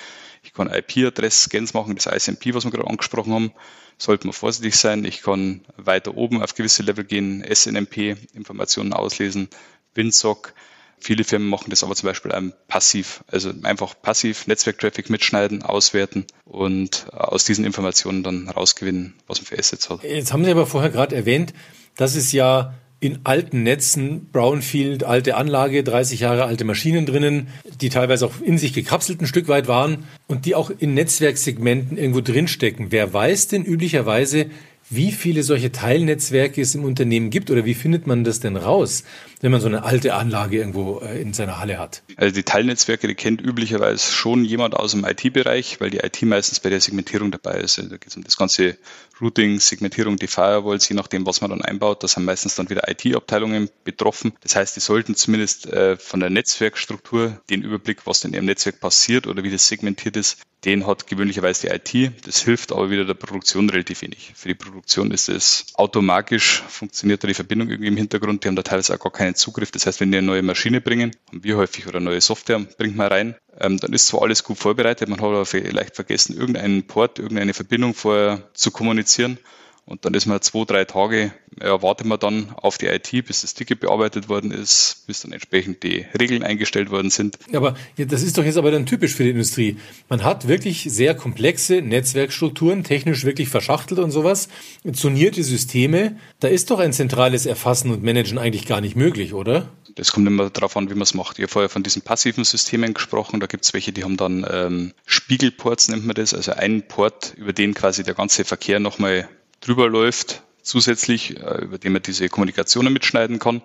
Ich 0.44 0.54
kann 0.54 0.72
IP-Adress-Scans 0.72 1.74
machen, 1.74 1.95
das 1.95 2.06
ISMP, 2.06 2.54
was 2.54 2.66
wir 2.66 2.72
gerade 2.72 2.90
angesprochen 2.90 3.34
haben, 3.34 3.54
sollte 3.98 4.28
man 4.28 4.34
vorsichtig 4.34 4.75
sein. 4.75 5.06
Ich 5.06 5.22
kann 5.22 5.62
weiter 5.78 6.16
oben 6.16 6.42
auf 6.42 6.56
gewisse 6.56 6.84
Level 6.84 7.06
gehen, 7.06 7.44
SNMP, 7.50 8.18
Informationen 8.34 8.94
auslesen, 8.94 9.48
WinSock. 9.95 10.54
Viele 11.00 11.25
Firmen 11.25 11.50
machen 11.50 11.69
das 11.69 11.84
aber 11.84 11.95
zum 11.95 12.07
Beispiel 12.07 12.54
passiv, 12.69 13.25
also 13.28 13.51
einfach 13.63 13.94
passiv 14.01 14.48
Netzwerktraffic 14.48 15.10
mitschneiden, 15.10 15.62
auswerten 15.62 16.25
und 16.45 17.12
aus 17.12 17.44
diesen 17.44 17.66
Informationen 17.66 18.24
dann 18.24 18.48
rausgewinnen, 18.48 19.13
was 19.28 19.42
man 19.42 19.48
für 19.48 19.60
Assets 19.60 19.90
hat. 19.90 20.04
Jetzt 20.04 20.31
haben 20.31 20.45
Sie 20.45 20.51
aber 20.51 20.66
vorher 20.66 20.90
gerade 20.90 21.16
erwähnt, 21.16 21.54
dass 21.98 22.16
es 22.16 22.31
ja 22.31 22.74
in 23.04 23.20
alten 23.26 23.64
Netzen, 23.64 24.30
Brownfield, 24.32 25.04
alte 25.04 25.36
Anlage, 25.36 25.84
30 25.84 26.22
Jahre 26.22 26.46
alte 26.46 26.64
Maschinen 26.64 27.06
drinnen, 27.06 27.50
die 27.82 27.90
teilweise 27.90 28.26
auch 28.26 28.40
in 28.42 28.58
sich 28.58 28.72
gekapselt 28.72 29.20
ein 29.20 29.28
Stück 29.28 29.50
weit 29.50 29.68
waren 29.68 30.06
und 30.28 30.46
die 30.46 30.56
auch 30.56 30.72
in 30.80 30.94
Netzwerksegmenten 30.94 31.98
irgendwo 31.98 32.22
drinstecken. 32.22 32.88
Wer 32.92 33.14
weiß 33.14 33.50
denn 33.50 33.66
üblicherweise, 33.66 34.46
wie 34.95 35.12
viele 35.12 35.44
solche 35.44 35.72
Teilnetzwerke 35.72 36.62
es 36.62 36.75
im 36.75 36.84
Unternehmen 36.84 37.30
gibt 37.30 37.51
oder 37.51 37.66
wie 37.66 37.74
findet 37.74 38.07
man 38.07 38.24
das 38.24 38.40
denn 38.40 38.56
raus, 38.56 39.04
wenn 39.42 39.51
man 39.51 39.62
so 39.62 39.68
eine 39.68 39.84
alte 39.84 40.13
Anlage 40.13 40.57
irgendwo 40.57 41.00
äh, 41.00 41.22
in 41.22 41.34
seiner 41.34 41.60
Halle 41.60 41.80
hat? 41.80 42.04
Also 42.16 42.34
die 42.34 42.44
Teilnetzwerke, 42.44 43.07
die 43.07 43.16
kennt 43.16 43.42
üblicherweise 43.42 44.12
schon 44.12 44.45
jemand 44.45 44.75
aus 44.75 44.92
dem 44.92 45.06
IT-Bereich, 45.06 45.80
weil 45.80 45.90
die 45.90 46.00
IT 46.00 46.22
meistens 46.24 46.60
bei 46.60 46.69
der 46.69 46.81
Segmentierung 46.81 47.31
dabei 47.31 47.56
ist. 47.56 47.78
Also 47.78 47.90
da 47.90 47.98
geht 47.98 48.10
es 48.10 48.18
um 48.18 48.24
das 48.24 48.38
ganze 48.38 48.78
Routing, 49.22 49.60
Segmentierung, 49.60 50.18
die 50.18 50.28
Firewalls, 50.28 50.88
je 50.90 50.95
nachdem, 50.95 51.25
was 51.25 51.42
man 51.42 51.50
dann 51.50 51.62
einbaut. 51.62 52.04
Das 52.04 52.16
haben 52.16 52.25
meistens 52.25 52.56
dann 52.56 52.69
wieder 52.69 52.90
IT-Abteilungen 52.90 53.69
betroffen. 53.84 54.34
Das 54.42 54.56
heißt, 54.56 54.75
die 54.75 54.81
sollten 54.81 55.16
zumindest 55.16 55.68
äh, 55.68 55.98
von 55.98 56.19
der 56.19 56.30
Netzwerkstruktur 56.30 57.42
den 57.50 57.63
Überblick, 57.63 58.06
was 58.06 58.24
in 58.24 58.34
ihrem 58.34 58.45
Netzwerk 58.45 58.80
passiert 58.80 59.28
oder 59.28 59.44
wie 59.44 59.51
das 59.51 59.68
segmentiert 59.68 60.18
ist, 60.18 60.38
den 60.65 60.88
hat 60.88 61.07
gewöhnlicherweise 61.07 61.68
die 61.68 62.04
IT. 62.04 62.25
Das 62.25 62.42
hilft 62.42 62.71
aber 62.71 62.89
wieder 62.89 63.06
der 63.06 63.13
Produktion 63.13 63.69
relativ 63.69 64.01
wenig. 64.01 64.31
Für 64.36 64.48
die 64.48 64.56
Produktion 64.56 65.12
ist 65.12 65.30
es 65.30 65.65
automatisch, 65.75 66.63
funktioniert 66.68 67.24
da 67.24 67.27
die 67.27 67.33
Verbindung 67.33 67.69
irgendwie 67.69 67.89
im 67.89 67.98
Hintergrund. 67.98 68.44
Die 68.44 68.48
haben 68.48 68.56
da 68.56 68.63
teilweise 68.63 68.95
auch 68.95 69.00
gar 69.00 69.12
keinen 69.12 69.36
Zugriff. 69.36 69.71
Das 69.71 69.86
heißt, 69.86 70.00
wenn 70.00 70.12
die 70.12 70.18
eine 70.18 70.27
neue 70.27 70.42
Maschine 70.42 70.81
bringen, 70.81 71.12
haben 71.30 71.44
wir 71.44 71.57
häufig 71.57 71.88
oder 71.88 72.00
neue 72.00 72.21
Software 72.21 72.60
bringt 72.77 72.95
man 72.95 73.07
rein, 73.07 73.36
ähm, 73.60 73.77
dann 73.77 73.94
ist 73.94 74.07
zwar 74.07 74.21
alles 74.21 74.44
gut 74.44 74.57
vorbereitet, 74.57 75.10
man 75.10 75.19
hat 75.19 75.27
aber 75.27 75.45
vielleicht 75.45 75.95
vergessen, 75.95 76.36
irgendeinen 76.36 76.88
Port, 76.88 77.19
irgendeine 77.19 77.54
Verbindung 77.54 77.94
vorher 77.94 78.50
zu 78.54 78.71
kommunizieren. 78.71 79.38
Und 79.85 80.06
dann 80.06 80.13
ist 80.13 80.25
man 80.27 80.41
zwei, 80.41 80.63
drei 80.63 80.85
Tage, 80.85 81.33
ja, 81.62 81.81
wartet 81.81 82.07
man 82.07 82.18
dann 82.18 82.51
auf 82.56 82.77
die 82.77 82.85
IT, 82.85 83.12
bis 83.25 83.41
das 83.41 83.53
Ticket 83.53 83.81
bearbeitet 83.81 84.30
worden 84.30 84.51
ist, 84.51 85.03
bis 85.07 85.21
dann 85.21 85.33
entsprechend 85.33 85.83
die 85.83 86.06
Regeln 86.18 86.41
eingestellt 86.41 86.89
worden 86.89 87.09
sind. 87.09 87.38
Aber 87.53 87.75
ja, 87.97 88.06
das 88.06 88.24
ist 88.24 88.38
doch 88.38 88.45
jetzt 88.45 88.57
aber 88.57 88.71
dann 88.71 88.85
typisch 88.85 89.13
für 89.13 89.24
die 89.24 89.31
Industrie. 89.31 89.77
Man 90.07 90.24
hat 90.24 90.47
wirklich 90.47 90.88
sehr 90.89 91.15
komplexe 91.15 91.81
Netzwerkstrukturen, 91.81 92.85
technisch 92.85 93.25
wirklich 93.25 93.50
verschachtelt 93.50 94.00
und 94.00 94.12
sowas, 94.12 94.47
zonierte 94.94 95.44
Systeme. 95.44 96.15
Da 96.39 96.47
ist 96.47 96.71
doch 96.71 96.80
ein 96.80 96.94
zentrales 96.94 97.45
Erfassen 97.45 97.91
und 97.91 98.03
Managen 98.03 98.38
eigentlich 98.38 98.65
gar 98.65 98.80
nicht 98.80 98.95
möglich, 98.95 99.33
oder? 99.33 99.69
Das 99.95 100.13
kommt 100.13 100.25
immer 100.27 100.50
darauf 100.50 100.77
an, 100.77 100.89
wie 100.89 100.95
man 100.95 101.03
es 101.03 101.13
macht. 101.13 101.38
Ich 101.38 101.44
habe 101.44 101.51
vorher 101.51 101.69
von 101.69 101.83
diesen 101.83 102.01
passiven 102.01 102.45
Systemen 102.45 102.94
gesprochen. 102.94 103.41
Da 103.41 103.47
gibt 103.47 103.65
es 103.65 103.74
welche, 103.74 103.91
die 103.91 104.03
haben 104.03 104.18
dann 104.18 104.45
ähm, 104.50 104.94
Spiegelports, 105.06 105.89
nennt 105.89 106.06
man 106.06 106.15
das. 106.15 106.33
Also 106.33 106.53
einen 106.53 106.88
Port, 106.88 107.33
über 107.35 107.53
den 107.53 107.74
quasi 107.74 108.03
der 108.03 108.15
ganze 108.15 108.45
Verkehr 108.45 108.80
nochmal 108.80 109.27
drüber 109.63 109.89
läuft, 109.89 110.44
zusätzlich, 110.62 111.38
äh, 111.38 111.63
über 111.63 111.77
den 111.77 111.94
man 111.94 112.01
diese 112.01 112.27
Kommunikationen 112.30 112.94
mitschneiden 112.94 113.39
kann. 113.39 113.62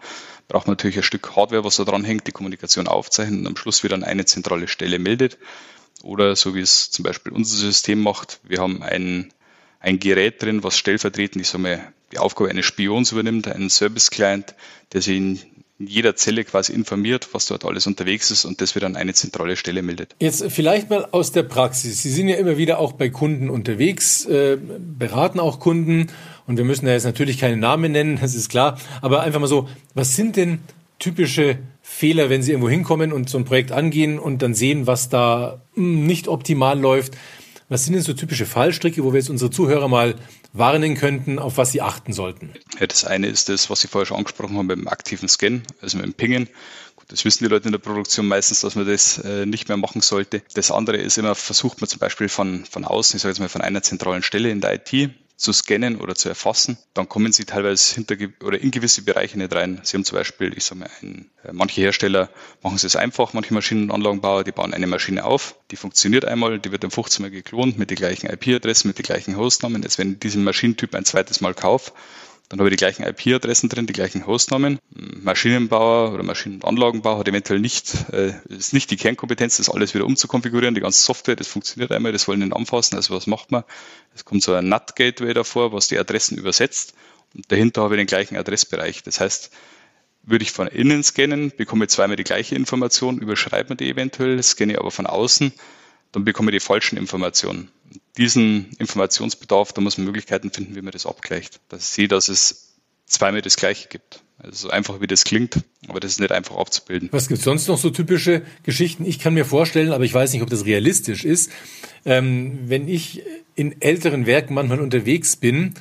Braucht 0.48 0.66
man 0.66 0.72
natürlich 0.72 0.96
ein 0.96 1.02
Stück 1.02 1.36
Hardware, 1.36 1.64
was 1.64 1.76
da 1.76 1.84
dran 1.84 2.04
hängt, 2.04 2.26
die 2.26 2.32
Kommunikation 2.32 2.88
aufzeichnet 2.88 3.40
und 3.40 3.46
am 3.46 3.56
Schluss 3.56 3.84
wieder 3.84 3.94
an 3.94 4.04
eine 4.04 4.24
zentrale 4.24 4.68
Stelle 4.68 4.98
meldet. 4.98 5.38
Oder 6.02 6.36
so 6.36 6.54
wie 6.54 6.60
es 6.60 6.90
zum 6.90 7.02
Beispiel 7.02 7.32
unser 7.32 7.56
System 7.56 8.02
macht, 8.02 8.40
wir 8.44 8.60
haben 8.60 8.82
ein, 8.82 9.32
ein 9.80 9.98
Gerät 9.98 10.42
drin, 10.42 10.62
was 10.62 10.78
stellvertretend, 10.78 11.42
ich 11.42 11.48
sage 11.48 11.62
mal, 11.62 11.92
die 12.12 12.18
Aufgabe 12.18 12.50
eines 12.50 12.66
Spions 12.66 13.12
übernimmt, 13.12 13.48
einen 13.48 13.68
Service-Client, 13.68 14.54
der 14.92 15.02
sich 15.02 15.16
in 15.16 15.40
in 15.78 15.86
jeder 15.86 16.16
Zelle 16.16 16.44
quasi 16.44 16.72
informiert, 16.72 17.28
was 17.32 17.46
dort 17.46 17.64
alles 17.64 17.86
unterwegs 17.86 18.30
ist 18.30 18.44
und 18.44 18.60
das 18.60 18.74
wird 18.74 18.84
an 18.84 18.96
eine 18.96 19.14
zentrale 19.14 19.56
Stelle 19.56 19.82
meldet. 19.82 20.16
Jetzt 20.18 20.44
vielleicht 20.50 20.90
mal 20.90 21.06
aus 21.12 21.30
der 21.30 21.44
Praxis. 21.44 22.02
Sie 22.02 22.10
sind 22.10 22.28
ja 22.28 22.36
immer 22.36 22.56
wieder 22.56 22.78
auch 22.78 22.92
bei 22.92 23.08
Kunden 23.10 23.48
unterwegs, 23.48 24.24
äh, 24.24 24.58
beraten 24.58 25.38
auch 25.38 25.60
Kunden 25.60 26.08
und 26.46 26.56
wir 26.56 26.64
müssen 26.64 26.86
da 26.86 26.92
jetzt 26.92 27.04
natürlich 27.04 27.38
keine 27.38 27.56
Namen 27.56 27.92
nennen, 27.92 28.18
das 28.20 28.34
ist 28.34 28.48
klar, 28.48 28.78
aber 29.02 29.22
einfach 29.22 29.40
mal 29.40 29.46
so, 29.46 29.68
was 29.94 30.16
sind 30.16 30.36
denn 30.36 30.58
typische 30.98 31.58
Fehler, 31.80 32.28
wenn 32.28 32.42
Sie 32.42 32.50
irgendwo 32.50 32.68
hinkommen 32.68 33.12
und 33.12 33.30
so 33.30 33.38
ein 33.38 33.44
Projekt 33.44 33.72
angehen 33.72 34.18
und 34.18 34.42
dann 34.42 34.54
sehen, 34.54 34.86
was 34.86 35.08
da 35.08 35.62
hm, 35.74 36.06
nicht 36.06 36.28
optimal 36.28 36.78
läuft? 36.78 37.16
Was 37.70 37.84
sind 37.84 37.92
denn 37.92 38.02
so 38.02 38.14
typische 38.14 38.46
Fallstricke, 38.46 39.04
wo 39.04 39.12
wir 39.12 39.20
jetzt 39.20 39.28
unsere 39.28 39.50
Zuhörer 39.50 39.88
mal 39.88 40.14
warnen 40.54 40.94
könnten, 40.94 41.38
auf 41.38 41.58
was 41.58 41.70
sie 41.72 41.82
achten 41.82 42.14
sollten? 42.14 42.54
Ja, 42.80 42.86
das 42.86 43.04
eine 43.04 43.26
ist 43.26 43.50
das, 43.50 43.68
was 43.68 43.82
Sie 43.82 43.88
vorher 43.88 44.06
schon 44.06 44.16
angesprochen 44.16 44.56
haben, 44.56 44.66
mit 44.66 44.78
dem 44.78 44.88
aktiven 44.88 45.28
Scan, 45.28 45.62
also 45.82 45.98
mit 45.98 46.06
dem 46.06 46.14
Pingen. 46.14 46.48
Das 47.08 47.24
wissen 47.24 47.44
die 47.44 47.50
Leute 47.50 47.66
in 47.66 47.72
der 47.72 47.78
Produktion 47.78 48.26
meistens, 48.26 48.60
dass 48.60 48.74
man 48.74 48.86
das 48.86 49.18
äh, 49.18 49.44
nicht 49.44 49.68
mehr 49.68 49.76
machen 49.76 50.00
sollte. 50.00 50.42
Das 50.54 50.70
andere 50.70 50.96
ist 50.96 51.18
immer, 51.18 51.34
versucht 51.34 51.80
man 51.80 51.88
zum 51.88 51.98
Beispiel 51.98 52.28
von, 52.28 52.64
von 52.64 52.84
außen, 52.84 53.16
ich 53.16 53.22
sage 53.22 53.32
jetzt 53.32 53.40
mal 53.40 53.48
von 53.48 53.60
einer 53.62 53.82
zentralen 53.82 54.22
Stelle 54.22 54.50
in 54.50 54.60
der 54.60 54.74
IT, 54.74 55.10
zu 55.38 55.52
scannen 55.52 56.00
oder 56.00 56.16
zu 56.16 56.28
erfassen, 56.28 56.76
dann 56.94 57.08
kommen 57.08 57.32
sie 57.32 57.44
teilweise 57.44 57.94
hinter 57.94 58.16
oder 58.44 58.60
in 58.60 58.72
gewisse 58.72 59.02
Bereiche 59.02 59.38
nicht 59.38 59.54
rein. 59.54 59.80
Sie 59.84 59.96
haben 59.96 60.04
zum 60.04 60.18
Beispiel, 60.18 60.52
ich 60.56 60.64
sage 60.64 60.80
mal, 60.80 60.90
ein, 61.00 61.30
äh, 61.44 61.52
manche 61.52 61.80
Hersteller 61.80 62.28
machen 62.60 62.76
es 62.76 62.96
einfach, 62.96 63.34
manche 63.34 63.54
Maschinen- 63.54 63.84
und 63.84 63.92
Anlagenbauer, 63.92 64.42
die 64.42 64.50
bauen 64.50 64.74
eine 64.74 64.88
Maschine 64.88 65.24
auf, 65.24 65.54
die 65.70 65.76
funktioniert 65.76 66.24
einmal, 66.24 66.58
die 66.58 66.72
wird 66.72 66.82
dann 66.82 66.90
15 66.90 67.22
Mal 67.22 67.30
geklont 67.30 67.78
mit 67.78 67.90
den 67.90 67.96
gleichen 67.96 68.28
IP-Adressen, 68.28 68.88
mit 68.88 68.98
den 68.98 69.04
gleichen 69.04 69.36
Hostnamen. 69.36 69.82
Jetzt, 69.84 69.98
wenn 69.98 70.14
ich 70.14 70.18
diesen 70.18 70.42
Maschinentyp 70.42 70.92
ein 70.96 71.04
zweites 71.04 71.40
Mal 71.40 71.54
kaufe, 71.54 71.92
dann 72.48 72.60
habe 72.60 72.68
ich 72.68 72.76
die 72.76 72.78
gleichen 72.78 73.02
IP-Adressen 73.02 73.68
drin, 73.68 73.86
die 73.86 73.92
gleichen 73.92 74.26
Hostnamen. 74.26 74.78
Maschinenbauer 74.90 76.12
oder 76.14 76.22
Maschinenanlagenbauer 76.22 77.18
hat 77.18 77.28
eventuell 77.28 77.60
nicht, 77.60 77.94
äh, 78.12 78.32
ist 78.48 78.72
nicht 78.72 78.90
die 78.90 78.96
Kernkompetenz, 78.96 79.58
das 79.58 79.68
alles 79.68 79.94
wieder 79.94 80.06
umzukonfigurieren. 80.06 80.74
Die 80.74 80.80
ganze 80.80 81.02
Software, 81.02 81.36
das 81.36 81.46
funktioniert 81.48 81.92
einmal, 81.92 82.12
das 82.12 82.26
wollen 82.26 82.40
nicht 82.40 82.54
anfassen. 82.54 82.96
Also 82.96 83.14
was 83.14 83.26
macht 83.26 83.50
man? 83.50 83.64
Es 84.14 84.24
kommt 84.24 84.42
so 84.42 84.54
ein 84.54 84.68
NAT-Gateway 84.68 85.34
davor, 85.34 85.72
was 85.72 85.88
die 85.88 85.98
Adressen 85.98 86.38
übersetzt. 86.38 86.94
Und 87.34 87.52
dahinter 87.52 87.82
habe 87.82 87.96
ich 87.96 88.00
den 88.00 88.06
gleichen 88.06 88.36
Adressbereich. 88.36 89.02
Das 89.02 89.20
heißt, 89.20 89.50
Würde 90.22 90.42
ich 90.42 90.52
von 90.52 90.68
innen 90.68 91.02
scannen, 91.02 91.52
bekomme 91.56 91.88
zweimal 91.88 92.16
die 92.16 92.24
gleiche 92.24 92.54
Information, 92.54 93.18
überschreibe 93.18 93.70
mir 93.70 93.76
die 93.76 93.88
eventuell, 93.90 94.42
scanne 94.42 94.78
aber 94.78 94.90
von 94.90 95.06
außen, 95.06 95.52
dann 96.12 96.24
bekomme 96.24 96.50
ich 96.50 96.56
die 96.56 96.64
falschen 96.64 96.96
Informationen. 96.96 97.70
Diesen 98.16 98.72
Informationsbedarf, 98.78 99.72
da 99.72 99.80
muss 99.80 99.98
man 99.98 100.06
Möglichkeiten 100.06 100.50
finden, 100.50 100.74
wie 100.74 100.82
man 100.82 100.92
das 100.92 101.06
abgleicht. 101.06 101.60
Dass 101.68 101.82
ich 101.82 101.88
sehe, 101.88 102.08
dass 102.08 102.28
es 102.28 102.74
zweimal 103.06 103.42
das 103.42 103.56
gleiche 103.56 103.88
gibt. 103.88 104.22
Also 104.38 104.68
so 104.68 104.70
einfach 104.70 105.00
wie 105.00 105.08
das 105.08 105.24
klingt, 105.24 105.64
aber 105.88 105.98
das 105.98 106.12
ist 106.12 106.20
nicht 106.20 106.30
einfach 106.30 106.56
abzubilden. 106.56 107.08
Was 107.10 107.26
gibt 107.26 107.42
sonst 107.42 107.66
noch 107.66 107.78
so 107.78 107.90
typische 107.90 108.42
Geschichten? 108.62 109.04
Ich 109.04 109.18
kann 109.18 109.34
mir 109.34 109.44
vorstellen, 109.44 109.90
aber 109.90 110.04
ich 110.04 110.14
weiß 110.14 110.32
nicht, 110.32 110.42
ob 110.42 110.50
das 110.50 110.64
realistisch 110.64 111.24
ist. 111.24 111.50
Ähm, 112.04 112.60
wenn 112.66 112.86
ich 112.86 113.22
in 113.56 113.82
älteren 113.82 114.26
Werken 114.26 114.54
manchmal 114.54 114.78
unterwegs 114.78 115.34
bin, 115.36 115.74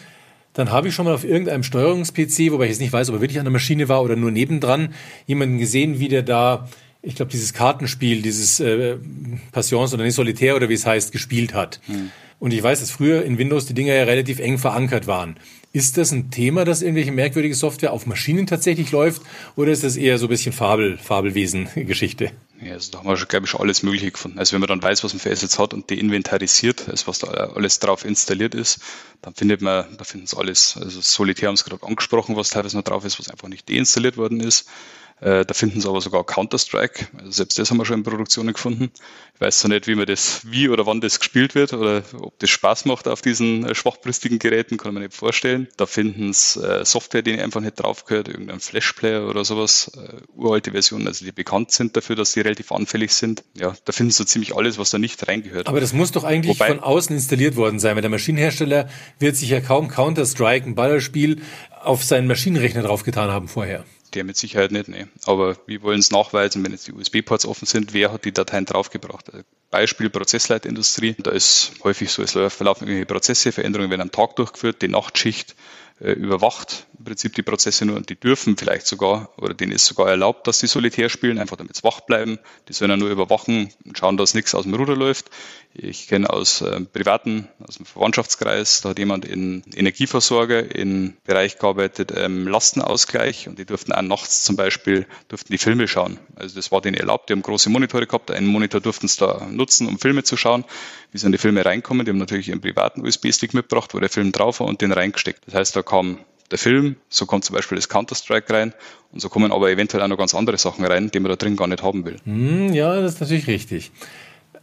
dann 0.54 0.72
habe 0.72 0.88
ich 0.88 0.96
schon 0.96 1.06
mal 1.06 1.14
auf 1.14 1.24
irgendeinem 1.24 1.62
Steuerungs-PC, 1.62 2.52
wobei 2.52 2.64
ich 2.64 2.72
jetzt 2.72 2.80
nicht 2.80 2.94
weiß, 2.94 3.10
ob 3.10 3.16
er 3.16 3.22
wirklich 3.22 3.38
an 3.38 3.46
der 3.46 3.52
Maschine 3.52 3.90
war 3.90 4.02
oder 4.02 4.16
nur 4.16 4.32
nebendran, 4.32 4.96
jemanden 5.28 5.60
gesehen, 5.60 6.00
wie 6.00 6.08
der 6.08 6.24
da, 6.24 6.68
ich 7.08 7.16
glaube, 7.16 7.32
dieses 7.32 7.54
Kartenspiel, 7.54 8.22
dieses 8.22 8.60
äh, 8.60 8.98
Passions 9.54 9.94
oder 9.94 10.04
nicht 10.04 10.16
Solitär 10.16 10.56
oder 10.56 10.68
wie 10.68 10.74
es 10.74 10.86
heißt, 10.86 11.14
gespielt 11.14 11.54
hat. 11.54 11.80
Hm. 11.86 12.12
Und 12.40 12.54
ich 12.54 12.62
weiß, 12.62 12.82
dass 12.82 12.92
früher 12.92 13.24
in 13.24 13.38
Windows 13.38 13.66
die 13.66 13.74
Dinger 13.74 13.96
ja 13.96 14.04
relativ 14.04 14.40
eng 14.40 14.58
verankert 14.58 15.08
waren. 15.08 15.38
Ist 15.74 15.98
das 15.98 16.12
ein 16.12 16.32
Thema, 16.32 16.66
dass 16.66 16.82
irgendwelche 16.82 17.12
merkwürdige 17.12 17.56
Software 17.56 17.94
auf 17.94 18.06
Maschinen 18.06 18.46
tatsächlich 18.46 18.92
läuft 18.92 19.22
oder 19.56 19.72
ist 19.72 19.84
das 19.84 19.96
eher 19.96 20.18
so 20.18 20.26
ein 20.26 20.30
bisschen 20.30 20.52
Fabel, 20.52 20.98
Fabelwesen-Geschichte? 20.98 22.32
Ja, 22.62 22.74
also 22.74 22.92
da 22.92 23.00
haben 23.00 23.08
wir 23.08 23.18
schon, 23.18 23.28
glaube 23.28 23.46
ich, 23.46 23.52
schon 23.52 23.62
alles 23.62 23.84
Mögliche 23.84 24.12
gefunden. 24.12 24.40
Also 24.40 24.54
wenn 24.54 24.60
man 24.60 24.68
dann 24.68 24.84
weiß, 24.84 25.04
was 25.04 25.14
man 25.14 25.20
für 25.20 25.32
Assets 25.32 25.60
hat 25.60 25.74
und 25.74 25.90
die 25.90 26.00
inventarisiert, 26.00 26.90
also 26.90 27.08
was 27.08 27.20
da 27.20 27.28
alles 27.28 27.80
drauf 27.80 28.06
installiert 28.06 28.54
ist, 28.54 28.80
dann 29.22 29.34
findet 29.34 29.62
man, 29.62 29.86
da 29.98 30.04
finden 30.04 30.26
es 30.26 30.36
alles. 30.36 30.78
Also 30.78 31.00
Solitär 31.02 31.50
haben 31.50 31.58
Sie 31.58 31.64
gerade 31.64 31.86
angesprochen, 31.86 32.36
was 32.36 32.50
teilweise 32.50 32.76
noch 32.76 32.84
drauf 32.84 33.06
ist, 33.06 33.20
was 33.20 33.30
einfach 33.30 33.48
nicht 33.48 33.70
deinstalliert 33.70 34.18
worden 34.18 34.40
ist. 34.40 34.68
Äh, 35.20 35.46
da 35.46 35.54
finden 35.54 35.82
sie 35.82 35.90
aber 35.90 36.00
sogar 36.00 36.24
Counter-Strike. 36.24 37.08
Also 37.18 37.32
selbst 37.32 37.58
das 37.58 37.72
haben 37.72 37.78
wir 37.78 37.86
schon 37.86 38.00
in 38.00 38.04
Produktionen 38.04 38.54
gefunden. 38.54 38.92
Ich 39.34 39.42
weiß 39.42 39.60
zwar 39.60 39.70
nicht, 39.70 39.88
wie 39.88 39.96
man 39.96 40.06
das, 40.06 40.42
wie 40.46 40.70
oder 40.70 40.86
wann 40.86 41.02
das 41.02 41.20
gespielt 41.20 41.56
wird 41.56 41.74
oder 41.74 42.04
ob 42.20 42.38
das 42.40 42.50
Spaß 42.52 42.86
macht 42.86 43.08
auf 43.08 43.22
diesen 43.22 43.66
äh, 43.66 43.74
schwachbrüstigen 43.74 44.38
Geräten, 44.38 44.78
kann 44.78 44.94
man 44.94 45.04
nicht 45.04 45.16
vorstellen. 45.16 45.68
Da 45.78 45.88
finden 45.88 46.34
sie 46.34 46.62
äh, 46.62 46.86
Software, 46.86 47.24
die 47.24 47.40
einfach 47.40 47.62
nicht 47.62 47.76
drauf 47.76 48.06
gehört, 48.06 48.28
irgendein 48.28 48.60
Flash-Player 48.60 49.28
oder 49.28 49.44
sowas, 49.44 49.92
uralte 50.36 50.72
Versionen, 50.72 51.08
also 51.08 51.26
die 51.26 51.32
bekannt 51.32 51.72
sind 51.72 51.98
dafür, 51.98 52.16
dass 52.16 52.34
die 52.34 52.42
relativ 52.42 52.72
anfällig 52.72 53.12
sind. 53.14 53.44
Ja, 53.56 53.76
da 53.86 53.92
finden 53.92 54.12
sie 54.12 54.18
so 54.18 54.24
ziemlich 54.24 54.56
alles, 54.56 54.78
was 54.78 54.90
da 54.92 55.00
nicht 55.00 55.28
reingehört. 55.28 55.68
Aber 55.68 55.80
das 55.80 55.94
muss 55.94 56.12
doch 56.12 56.24
eigentlich 56.24 56.60
Wobei, 56.60 56.68
von 56.68 56.80
außen 56.80 57.16
installiert 57.16 57.56
worden 57.56 57.80
sein, 57.80 57.96
weil 57.96 58.02
der 58.02 58.12
Maschinenhersteller 58.12 58.90
wird 59.20 59.36
sich 59.36 59.50
ja 59.50 59.62
kaum 59.62 59.88
Counter-Strike, 59.88 60.68
ein 60.68 60.76
Ballerspiel, 60.76 61.42
auf 61.84 62.04
seinen 62.04 62.28
Maschinenrechner 62.28 62.84
draufgetan 62.84 63.32
haben 63.32 63.48
vorher. 63.48 63.86
Der 64.14 64.24
mit 64.24 64.38
Sicherheit 64.38 64.72
nicht, 64.72 64.88
nee. 64.88 65.08
Aber 65.26 65.58
wir 65.68 65.82
wollen 65.82 66.00
es 66.00 66.12
nachweisen, 66.12 66.64
wenn 66.64 66.72
jetzt 66.72 66.88
die 66.88 66.94
USB-Ports 66.94 67.46
offen 67.46 67.66
sind, 67.66 67.94
wer 67.94 68.12
hat 68.12 68.26
die 68.26 68.32
Dateien 68.32 68.66
draufgebracht. 68.66 69.32
Beispiel 69.70 70.10
Prozessleitindustrie. 70.10 71.16
Da 71.20 71.32
ist 71.32 71.74
häufig 71.84 72.12
so, 72.12 72.24
es 72.24 72.32
verlaufen 72.32 72.88
irgendwelche 72.88 73.06
Prozesse, 73.06 73.52
Veränderungen 73.52 73.90
werden 73.90 74.02
am 74.02 74.12
Tag 74.12 74.36
durchgeführt, 74.38 74.82
die 74.82 74.88
Nachtschicht 74.88 75.56
äh, 76.00 76.12
überwacht 76.12 76.88
im 77.00 77.06
Prinzip 77.06 77.36
die 77.36 77.44
Prozesse 77.44 77.86
nur 77.86 77.96
und 77.96 78.10
die 78.10 78.20
dürfen 78.20 78.58
vielleicht 78.58 78.88
sogar 78.88 79.30
oder 79.38 79.54
denen 79.54 79.72
ist 79.72 79.86
sogar 79.86 80.10
erlaubt, 80.10 80.48
dass 80.48 80.60
sie 80.60 80.68
solitär 80.68 81.10
spielen, 81.10 81.40
einfach 81.40 81.58
damit 81.58 81.76
sie 81.76 81.84
wach 81.84 82.02
bleiben. 82.02 82.40
Die 82.68 82.74
sollen 82.74 82.92
ja 82.92 82.98
nur 82.98 83.10
überwachen 83.10 83.70
und 83.86 83.98
schauen, 83.98 84.18
dass 84.18 84.34
nichts 84.34 84.56
aus 84.56 84.64
dem 84.64 84.74
Ruder 84.74 84.96
läuft. 84.96 85.30
Ich 85.74 86.08
kenne 86.08 86.30
aus 86.30 86.62
äh, 86.62 86.82
privaten, 86.82 87.48
aus 87.68 87.78
dem 87.78 87.86
Verwandtschaftskreis, 87.86 88.82
da 88.82 88.90
hat 88.90 89.00
jemand 89.00 89.26
in 89.26 89.64
Energieversorger 89.76 90.76
im 90.76 91.14
Bereich 91.24 91.60
gearbeitet, 91.60 92.12
ähm, 92.16 92.48
Lastenausgleich 92.48 93.48
und 93.48 93.60
die 93.60 93.66
durften 93.66 93.92
auch 93.92 94.02
nachts 94.02 94.44
zum 94.44 94.56
Beispiel, 94.56 95.06
durften 95.28 95.52
die 95.52 95.60
Filme 95.60 95.88
schauen. 95.88 96.20
Also 96.36 96.56
das 96.56 96.72
war 96.72 96.82
denen 96.82 96.98
erlaubt, 96.98 97.30
die 97.30 97.34
haben 97.34 97.44
große 97.44 97.70
Monitore 97.70 98.08
gehabt, 98.08 98.32
einen 98.32 98.48
Monitor 98.48 98.82
durften 98.82 99.08
sie 99.08 99.20
da 99.20 99.48
nutzen, 99.52 99.88
um 99.88 100.00
Filme 100.00 100.24
zu 100.24 100.36
schauen. 100.36 100.66
Wie 101.12 101.26
an 101.26 101.32
die 101.32 101.38
Filme 101.38 101.64
reinkommen, 101.64 102.06
die 102.06 102.12
haben 102.12 102.18
natürlich 102.18 102.50
ihren 102.50 102.62
privaten 102.62 103.06
USB-Stick 103.06 103.54
mitgebracht, 103.54 103.94
wo 103.94 104.00
der 104.00 104.10
Film 104.10 104.32
drauf 104.32 104.60
war 104.60 104.68
und 104.68 104.82
den 104.82 104.92
reingesteckt. 104.92 105.42
Das 105.46 105.56
heißt, 105.56 105.76
da 105.76 105.82
kam 105.88 106.20
der 106.52 106.58
Film, 106.58 106.96
so 107.10 107.26
kommt 107.26 107.44
zum 107.44 107.56
Beispiel 107.56 107.76
das 107.76 107.90
Counter-Strike 107.90 108.54
rein 108.54 108.74
und 109.12 109.20
so 109.20 109.30
kommen 109.30 109.52
aber 109.52 109.70
eventuell 109.70 110.04
auch 110.04 110.08
noch 110.08 110.18
ganz 110.18 110.34
andere 110.34 110.58
Sachen 110.58 110.86
rein, 110.86 111.12
die 111.12 111.20
man 111.20 111.30
da 111.30 111.36
drin 111.36 111.56
gar 111.56 111.68
nicht 111.68 111.84
haben 111.84 112.06
will. 112.06 112.18
Hm, 112.24 112.74
ja, 112.74 113.02
das 113.02 113.16
ist 113.16 113.22
natürlich 113.22 113.48
richtig. 113.48 113.92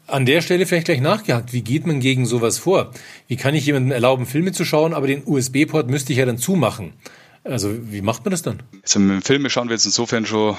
An 0.06 0.26
der 0.26 0.42
Stelle 0.42 0.66
vielleicht 0.66 0.86
gleich 0.86 1.00
nachgehakt. 1.00 1.52
Wie 1.52 1.62
geht 1.62 1.86
man 1.86 2.00
gegen 2.00 2.26
sowas 2.26 2.58
vor? 2.58 2.90
Wie 3.26 3.36
kann 3.36 3.54
ich 3.54 3.64
jemandem 3.64 3.92
erlauben, 3.92 4.26
Filme 4.26 4.52
zu 4.52 4.64
schauen, 4.64 4.92
aber 4.92 5.06
den 5.06 5.22
USB-Port 5.24 5.88
müsste 5.88 6.12
ich 6.12 6.18
ja 6.18 6.26
dann 6.26 6.38
zumachen? 6.38 6.92
Also 7.44 7.90
wie 7.92 8.00
macht 8.00 8.24
man 8.24 8.30
das 8.30 8.40
dann? 8.40 8.62
Also 8.82 8.98
mit 9.00 9.10
dem 9.10 9.22
Film 9.22 9.48
schauen 9.50 9.68
wir 9.68 9.74
jetzt 9.74 9.84
insofern 9.84 10.24
schon 10.24 10.56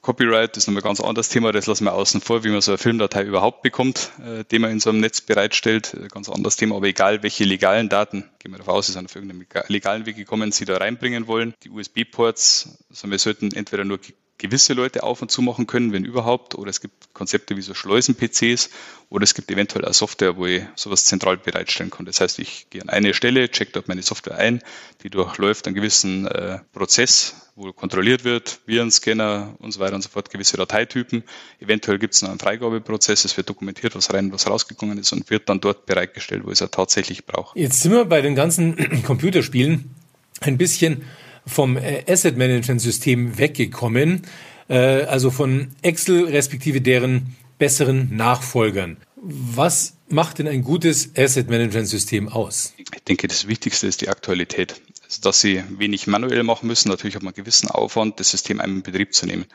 Copyright, 0.00 0.56
das 0.56 0.64
ist 0.64 0.66
nochmal 0.66 0.82
ein 0.82 0.84
ganz 0.84 1.00
anderes 1.00 1.28
Thema, 1.28 1.52
das 1.52 1.66
lassen 1.66 1.84
wir 1.84 1.94
außen 1.94 2.20
vor, 2.20 2.42
wie 2.42 2.48
man 2.48 2.60
so 2.60 2.72
eine 2.72 2.78
Filmdatei 2.78 3.22
überhaupt 3.22 3.62
bekommt, 3.62 4.10
äh, 4.20 4.44
die 4.50 4.58
man 4.58 4.72
in 4.72 4.80
so 4.80 4.90
einem 4.90 5.00
Netz 5.00 5.20
bereitstellt. 5.20 5.96
Ganz 6.12 6.28
anderes 6.28 6.56
Thema, 6.56 6.76
aber 6.76 6.88
egal 6.88 7.22
welche 7.22 7.44
legalen 7.44 7.88
Daten, 7.88 8.24
gehen 8.40 8.50
wir 8.50 8.58
davon 8.58 8.74
aus, 8.74 8.86
sie 8.86 8.92
sind 8.92 9.04
auf 9.06 9.14
irgendeinem 9.14 9.46
legalen 9.68 10.06
Weg 10.06 10.16
gekommen, 10.16 10.50
sie 10.50 10.64
da 10.64 10.76
reinbringen 10.76 11.28
wollen. 11.28 11.54
Die 11.62 11.70
USB-Ports, 11.70 12.84
also 12.90 13.10
wir 13.10 13.18
sollten 13.18 13.52
entweder 13.52 13.84
nur 13.84 14.00
gewisse 14.38 14.74
Leute 14.74 15.02
auf 15.04 15.22
und 15.22 15.30
zu 15.30 15.42
machen 15.42 15.66
können, 15.66 15.92
wenn 15.92 16.04
überhaupt. 16.04 16.54
Oder 16.54 16.70
es 16.70 16.80
gibt 16.80 17.14
Konzepte 17.14 17.56
wie 17.56 17.62
so 17.62 17.72
Schleusen-PCs 17.74 18.70
oder 19.08 19.22
es 19.22 19.34
gibt 19.34 19.50
eventuell 19.50 19.84
auch 19.84 19.94
Software, 19.94 20.36
wo 20.36 20.46
ich 20.46 20.64
sowas 20.74 21.04
zentral 21.04 21.36
bereitstellen 21.36 21.90
kann. 21.90 22.04
Das 22.04 22.20
heißt, 22.20 22.40
ich 22.40 22.68
gehe 22.70 22.82
an 22.82 22.88
eine 22.88 23.14
Stelle, 23.14 23.48
check 23.48 23.72
dort 23.72 23.86
meine 23.86 24.02
Software 24.02 24.36
ein, 24.36 24.60
die 25.02 25.10
durchläuft 25.10 25.66
einen 25.66 25.76
gewissen 25.76 26.26
äh, 26.26 26.58
Prozess, 26.72 27.50
wo 27.54 27.72
kontrolliert 27.72 28.24
wird, 28.24 28.60
Virenscanner 28.66 29.54
und 29.60 29.70
so 29.70 29.78
weiter 29.78 29.94
und 29.94 30.02
so 30.02 30.08
fort, 30.08 30.30
gewisse 30.30 30.56
Dateitypen. 30.56 31.22
Eventuell 31.60 31.98
gibt 31.98 32.14
es 32.14 32.22
noch 32.22 32.30
einen 32.30 32.40
Freigabeprozess, 32.40 33.24
es 33.24 33.36
wird 33.36 33.48
dokumentiert, 33.48 33.94
was 33.94 34.12
rein, 34.12 34.32
was 34.32 34.48
rausgegangen 34.48 34.98
ist 34.98 35.12
und 35.12 35.30
wird 35.30 35.48
dann 35.48 35.60
dort 35.60 35.86
bereitgestellt, 35.86 36.44
wo 36.44 36.48
ich 36.48 36.54
es 36.54 36.62
auch 36.62 36.70
tatsächlich 36.70 37.24
brauche. 37.24 37.56
Jetzt 37.58 37.82
sind 37.82 37.92
wir 37.92 38.04
bei 38.04 38.20
den 38.20 38.34
ganzen 38.34 39.02
Computerspielen 39.06 39.94
ein 40.40 40.58
bisschen 40.58 41.04
vom 41.46 41.76
äh, 41.76 42.04
Asset 42.08 42.36
Management 42.36 42.80
System 42.80 43.38
weggekommen, 43.38 44.22
äh, 44.68 45.02
also 45.02 45.30
von 45.30 45.68
Excel 45.82 46.24
respektive 46.24 46.80
deren 46.80 47.36
besseren 47.58 48.14
Nachfolgern. 48.16 48.96
Was 49.16 49.94
macht 50.08 50.38
denn 50.38 50.48
ein 50.48 50.62
gutes 50.62 51.16
Asset 51.16 51.48
Management 51.48 51.88
System 51.88 52.28
aus? 52.28 52.74
Ich 52.76 52.90
denke, 53.04 53.26
das 53.26 53.48
Wichtigste 53.48 53.86
ist 53.86 54.00
die 54.00 54.08
Aktualität. 54.08 54.80
Also, 55.04 55.22
dass 55.22 55.40
Sie 55.40 55.62
wenig 55.70 56.06
manuell 56.06 56.42
machen 56.42 56.66
müssen. 56.66 56.88
Natürlich 56.88 57.14
hat 57.14 57.22
man 57.22 57.34
gewissen 57.34 57.70
Aufwand, 57.70 58.20
das 58.20 58.30
System 58.30 58.60
einmal 58.60 58.78
in 58.78 58.82
Betrieb 58.82 59.14
zu 59.14 59.26
nehmen. 59.26 59.46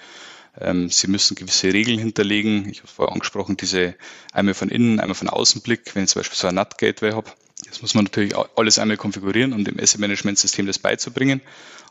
Ähm, 0.60 0.90
Sie 0.90 1.08
müssen 1.08 1.36
gewisse 1.36 1.74
Regeln 1.74 2.00
hinterlegen. 2.00 2.68
Ich 2.70 2.80
habe 2.80 2.88
vorher 2.88 3.14
angesprochen, 3.14 3.58
diese 3.58 3.96
einmal 4.32 4.54
von 4.54 4.70
innen, 4.70 5.00
einmal 5.00 5.16
von 5.16 5.30
außen 5.30 5.62
Blick. 5.62 5.96
Wenn 5.96 6.04
ich 6.04 6.10
zum 6.10 6.22
Beispiel 6.22 6.38
so 6.38 6.48
ein 6.48 6.56
NAT-Gateway 6.56 7.12
habe, 7.12 7.32
das 7.68 7.82
muss 7.82 7.94
man 7.94 8.06
natürlich 8.06 8.34
alles 8.56 8.80
einmal 8.80 8.98
konfigurieren, 8.98 9.54
um 9.54 9.64
dem 9.64 9.80
Asset-Management-System 9.80 10.66
das 10.66 10.80
beizubringen. 10.80 11.42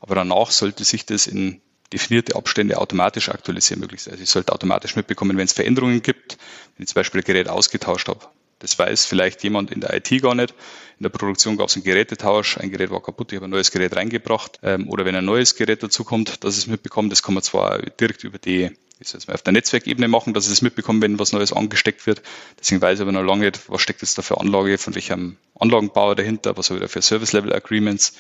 Aber 0.01 0.15
danach 0.15 0.51
sollte 0.51 0.85
sich 0.85 1.07
das 1.07 1.27
in 1.27 1.61
definierte 1.93 2.37
Abstände 2.37 2.79
automatisch 2.79 3.29
aktualisieren 3.29 3.81
möglichst. 3.81 4.09
Also 4.09 4.23
ich 4.23 4.31
sollte 4.31 4.53
automatisch 4.53 4.97
mitbekommen, 4.97 5.37
wenn 5.37 5.47
es 5.47 5.53
Veränderungen 5.53 6.03
gibt, 6.03 6.39
wenn 6.77 6.85
ich 6.85 6.89
zum 6.89 6.95
Beispiel 6.95 7.21
ein 7.21 7.25
Gerät 7.25 7.49
ausgetauscht 7.49 8.09
habe. 8.09 8.27
Das 8.59 8.79
weiß 8.79 9.07
vielleicht 9.07 9.43
jemand 9.45 9.71
in 9.71 9.81
der 9.81 9.95
IT 9.95 10.23
gar 10.23 10.35
nicht. 10.35 10.53
In 10.99 11.05
der 11.05 11.11
Produktion 11.11 11.57
gab 11.57 11.69
es 11.69 11.77
einen 11.77 11.85
Gerätetausch, 11.85 12.59
ein 12.59 12.71
Gerät 12.71 12.91
war 12.91 13.03
kaputt, 13.03 13.33
ich 13.33 13.37
habe 13.37 13.47
ein 13.47 13.51
neues 13.51 13.71
Gerät 13.71 13.95
reingebracht. 13.95 14.59
Ähm, 14.63 14.89
oder 14.89 15.05
wenn 15.05 15.15
ein 15.15 15.25
neues 15.25 15.55
Gerät 15.55 15.83
dazukommt, 15.83 16.43
dass 16.45 16.57
es 16.57 16.67
mitbekommt, 16.67 17.13
das 17.13 17.23
kann 17.23 17.35
man 17.35 17.43
zwar 17.43 17.79
direkt 17.79 18.25
über 18.25 18.39
die 18.39 18.71
ich 19.01 19.09
soll 19.09 19.19
es 19.19 19.29
mal 19.29 19.35
auf 19.35 19.43
der 19.43 19.53
Netzwerkebene 19.53 20.09
machen, 20.09 20.35
dass 20.35 20.49
es 20.49 20.63
mitbekomme, 20.63 21.03
wenn 21.03 21.19
was 21.19 21.33
Neues 21.33 21.53
angesteckt 21.53 22.07
wird. 22.07 22.23
Deswegen 22.59 22.81
weiß 22.81 22.99
ich 22.99 23.03
aber 23.03 23.13
noch 23.13 23.23
lange 23.23 23.47
nicht, 23.47 23.71
was 23.71 23.81
steckt 23.81 24.03
jetzt 24.03 24.19
da 24.19 24.23
für 24.23 24.41
Anlage, 24.41 24.77
von 24.79 24.95
welchem 24.95 25.37
Anlagenbauer 25.59 26.17
dahinter, 26.17 26.57
was 26.57 26.71
habe 26.71 26.79
ich 26.79 26.83
da 26.83 26.89
für 26.89 27.03
Service-Level-Agreements. 27.03 28.15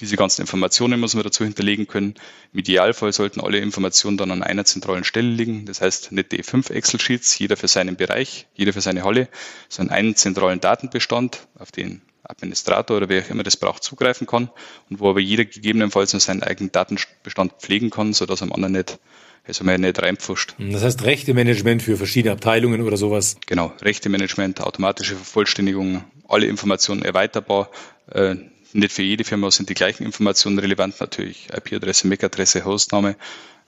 Diese 0.00 0.16
ganzen 0.16 0.40
Informationen 0.40 0.98
muss 0.98 1.14
man 1.14 1.22
dazu 1.22 1.44
hinterlegen 1.44 1.86
können. 1.86 2.14
Im 2.52 2.60
Idealfall 2.60 3.12
sollten 3.12 3.40
alle 3.40 3.58
Informationen 3.58 4.16
dann 4.16 4.30
an 4.30 4.42
einer 4.42 4.64
zentralen 4.64 5.04
Stelle 5.04 5.28
liegen. 5.28 5.66
Das 5.66 5.80
heißt, 5.80 6.12
nicht 6.12 6.32
die 6.32 6.42
fünf 6.42 6.70
Excel-Sheets, 6.70 7.38
jeder 7.38 7.56
für 7.56 7.68
seinen 7.68 7.96
Bereich, 7.96 8.46
jeder 8.54 8.72
für 8.72 8.80
seine 8.80 9.04
Halle, 9.04 9.28
sondern 9.68 9.94
einen 9.94 10.16
zentralen 10.16 10.60
Datenbestand, 10.60 11.46
auf 11.58 11.70
den 11.70 12.02
Administrator 12.24 12.96
oder 12.96 13.08
wer 13.08 13.22
auch 13.22 13.30
immer 13.30 13.42
das 13.42 13.56
braucht, 13.56 13.82
zugreifen 13.82 14.26
kann 14.26 14.50
und 14.90 15.00
wo 15.00 15.10
aber 15.10 15.20
jeder 15.20 15.44
gegebenenfalls 15.44 16.12
nur 16.12 16.20
seinen 16.20 16.42
eigenen 16.42 16.72
Datenbestand 16.72 17.52
pflegen 17.60 17.90
kann, 17.90 18.12
sodass 18.14 18.42
am 18.42 18.52
anderen 18.52 18.72
nicht 18.72 18.98
also 19.46 19.62
man 19.62 19.80
nicht 19.80 20.00
reinpfuscht. 20.00 20.54
Das 20.58 20.82
heißt 20.82 21.04
Rechtemanagement 21.04 21.82
für 21.82 21.98
verschiedene 21.98 22.32
Abteilungen 22.32 22.80
oder 22.80 22.96
sowas? 22.96 23.36
Genau, 23.46 23.72
Rechtemanagement, 23.82 24.62
automatische 24.62 25.16
Vervollständigung, 25.16 26.02
alle 26.26 26.46
Informationen 26.46 27.02
erweiterbar. 27.02 27.70
Äh, 28.10 28.36
nicht 28.74 28.92
für 28.92 29.02
jede 29.02 29.24
Firma 29.24 29.50
sind 29.50 29.68
die 29.68 29.74
gleichen 29.74 30.04
Informationen 30.04 30.58
relevant, 30.58 31.00
natürlich 31.00 31.48
IP-Adresse, 31.54 32.06
MAC-Adresse, 32.08 32.64
Hostname. 32.64 33.16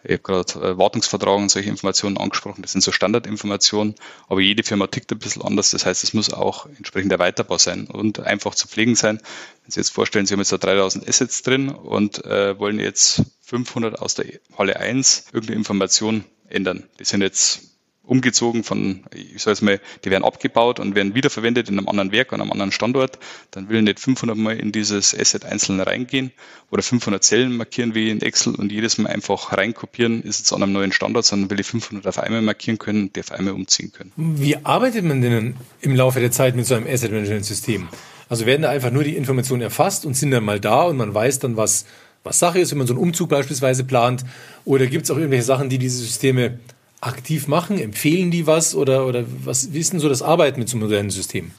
Ich 0.04 0.12
habe 0.12 0.22
gerade 0.22 0.52
äh, 0.60 0.78
Wartungsvertrag 0.78 1.36
und 1.36 1.48
solche 1.50 1.68
Informationen 1.68 2.16
angesprochen. 2.16 2.62
Das 2.62 2.72
sind 2.72 2.80
so 2.82 2.92
Standardinformationen, 2.92 3.94
aber 4.28 4.40
jede 4.40 4.62
Firma 4.62 4.86
tickt 4.86 5.10
ein 5.10 5.18
bisschen 5.18 5.42
anders. 5.42 5.70
Das 5.70 5.84
heißt, 5.86 6.04
es 6.04 6.12
muss 6.14 6.32
auch 6.32 6.66
entsprechend 6.66 7.10
erweiterbar 7.10 7.58
sein 7.58 7.86
und 7.86 8.20
einfach 8.20 8.54
zu 8.54 8.68
pflegen 8.68 8.94
sein. 8.94 9.18
Wenn 9.62 9.70
Sie 9.72 9.80
jetzt 9.80 9.90
vorstellen, 9.90 10.26
Sie 10.26 10.34
haben 10.34 10.40
jetzt 10.40 10.52
da 10.52 10.58
3000 10.58 11.08
Assets 11.08 11.42
drin 11.42 11.70
und 11.70 12.24
äh, 12.24 12.58
wollen 12.58 12.78
jetzt 12.78 13.22
500 13.42 13.98
aus 14.00 14.14
der 14.14 14.26
Halle 14.56 14.78
1 14.78 15.26
irgendeine 15.32 15.58
Information 15.58 16.24
ändern. 16.48 16.84
Die 17.00 17.04
sind 17.04 17.22
jetzt 17.22 17.75
umgezogen 18.06 18.64
von, 18.64 19.04
ich 19.12 19.42
sage 19.42 19.52
es 19.52 19.62
mal, 19.62 19.80
die 20.04 20.10
werden 20.10 20.24
abgebaut 20.24 20.80
und 20.80 20.94
werden 20.94 21.14
wiederverwendet 21.14 21.68
in 21.68 21.78
einem 21.78 21.88
anderen 21.88 22.12
Werk, 22.12 22.32
an 22.32 22.40
einem 22.40 22.52
anderen 22.52 22.72
Standort, 22.72 23.18
dann 23.50 23.68
will 23.68 23.78
ich 23.78 23.82
nicht 23.82 24.00
500 24.00 24.36
Mal 24.36 24.56
in 24.56 24.72
dieses 24.72 25.18
Asset 25.18 25.44
einzeln 25.44 25.80
reingehen 25.80 26.30
oder 26.70 26.82
500 26.82 27.22
Zellen 27.22 27.56
markieren 27.56 27.94
wie 27.94 28.10
in 28.10 28.22
Excel 28.22 28.54
und 28.54 28.70
jedes 28.70 28.98
Mal 28.98 29.10
einfach 29.10 29.52
reinkopieren, 29.52 30.22
ist 30.22 30.38
jetzt 30.38 30.52
an 30.52 30.62
einem 30.62 30.72
neuen 30.72 30.92
Standort, 30.92 31.24
sondern 31.24 31.50
will 31.50 31.60
ich 31.60 31.66
500 31.66 32.06
auf 32.06 32.18
einmal 32.18 32.42
markieren 32.42 32.78
können, 32.78 33.12
die 33.12 33.20
auf 33.20 33.32
einmal 33.32 33.54
umziehen 33.54 33.92
können. 33.92 34.12
Wie 34.16 34.56
arbeitet 34.64 35.04
man 35.04 35.20
denn 35.20 35.54
im 35.80 35.96
Laufe 35.96 36.20
der 36.20 36.30
Zeit 36.30 36.56
mit 36.56 36.66
so 36.66 36.74
einem 36.74 36.86
Asset 36.86 37.10
Management 37.10 37.44
System? 37.44 37.88
Also 38.28 38.46
werden 38.46 38.62
da 38.62 38.70
einfach 38.70 38.90
nur 38.90 39.04
die 39.04 39.16
Informationen 39.16 39.62
erfasst 39.62 40.04
und 40.06 40.14
sind 40.14 40.30
dann 40.30 40.44
mal 40.44 40.60
da 40.60 40.82
und 40.82 40.96
man 40.96 41.14
weiß 41.14 41.38
dann, 41.40 41.56
was, 41.56 41.86
was 42.24 42.38
Sache 42.38 42.58
ist, 42.58 42.72
wenn 42.72 42.78
man 42.78 42.86
so 42.86 42.92
einen 42.92 43.02
Umzug 43.02 43.28
beispielsweise 43.28 43.84
plant? 43.84 44.24
Oder 44.64 44.86
gibt 44.86 45.04
es 45.04 45.10
auch 45.10 45.16
irgendwelche 45.16 45.44
Sachen, 45.44 45.68
die 45.68 45.78
diese 45.78 45.98
Systeme 45.98 46.58
aktiv 47.00 47.46
machen? 47.46 47.78
Empfehlen 47.78 48.30
die 48.30 48.46
was 48.46 48.74
oder, 48.74 49.06
oder 49.06 49.24
was, 49.44 49.72
wie 49.72 49.80
ist 49.80 49.92
denn 49.92 50.00
so 50.00 50.08
das 50.08 50.22
Arbeiten 50.22 50.58
mit 50.58 50.68
so 50.68 50.76
einem 50.76 50.84
modernen 50.84 51.10
System? 51.10 51.52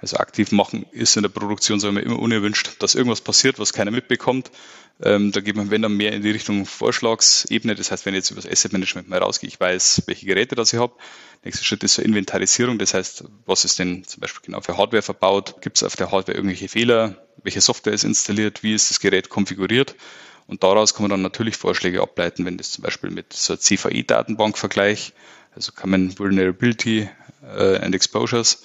Also 0.00 0.16
aktiv 0.16 0.52
machen 0.52 0.86
ist 0.92 1.16
in 1.16 1.22
der 1.22 1.30
Produktion 1.30 1.80
sagen 1.80 1.96
wir, 1.96 2.02
immer 2.02 2.18
unerwünscht, 2.18 2.76
dass 2.78 2.94
irgendwas 2.94 3.20
passiert, 3.20 3.58
was 3.58 3.72
keiner 3.72 3.90
mitbekommt. 3.90 4.50
Ähm, 5.02 5.32
da 5.32 5.40
geht 5.40 5.56
man, 5.56 5.70
wenn 5.70 5.82
dann 5.82 5.96
mehr 5.96 6.12
in 6.12 6.22
die 6.22 6.30
Richtung 6.30 6.66
Vorschlagsebene. 6.66 7.74
Das 7.74 7.90
heißt, 7.90 8.06
wenn 8.06 8.14
ich 8.14 8.18
jetzt 8.18 8.30
über 8.30 8.40
das 8.40 8.50
Asset 8.50 8.72
Management 8.72 9.08
mal 9.08 9.18
rausgehe, 9.18 9.48
ich 9.48 9.58
weiß, 9.58 10.04
welche 10.06 10.26
Geräte 10.26 10.54
das 10.54 10.72
ich 10.72 10.78
habe. 10.78 10.94
Nächster 11.44 11.64
Schritt 11.64 11.82
ist 11.82 11.94
so 11.94 12.02
Inventarisierung. 12.02 12.78
Das 12.78 12.94
heißt, 12.94 13.24
was 13.44 13.64
ist 13.64 13.78
denn 13.78 14.04
zum 14.04 14.20
Beispiel 14.20 14.42
genau 14.46 14.60
für 14.60 14.78
Hardware 14.78 15.02
verbaut? 15.02 15.60
Gibt 15.62 15.78
es 15.78 15.82
auf 15.82 15.96
der 15.96 16.12
Hardware 16.12 16.36
irgendwelche 16.36 16.68
Fehler? 16.68 17.26
Welche 17.42 17.60
Software 17.60 17.92
ist 17.92 18.04
installiert? 18.04 18.62
Wie 18.62 18.72
ist 18.72 18.90
das 18.90 19.00
Gerät 19.00 19.28
konfiguriert? 19.28 19.96
Und 20.46 20.62
daraus 20.62 20.94
kann 20.94 21.04
man 21.04 21.10
dann 21.10 21.22
natürlich 21.22 21.56
Vorschläge 21.56 22.02
ableiten, 22.02 22.44
wenn 22.44 22.58
das 22.58 22.72
zum 22.72 22.82
Beispiel 22.82 23.10
mit 23.10 23.32
so 23.32 23.54
einer 23.54 23.60
CVE-Datenbank 23.60 24.58
vergleich, 24.58 25.12
also 25.54 25.72
Common 25.72 26.18
Vulnerability 26.18 27.08
äh, 27.42 27.76
and 27.78 27.94
Exposures, 27.94 28.62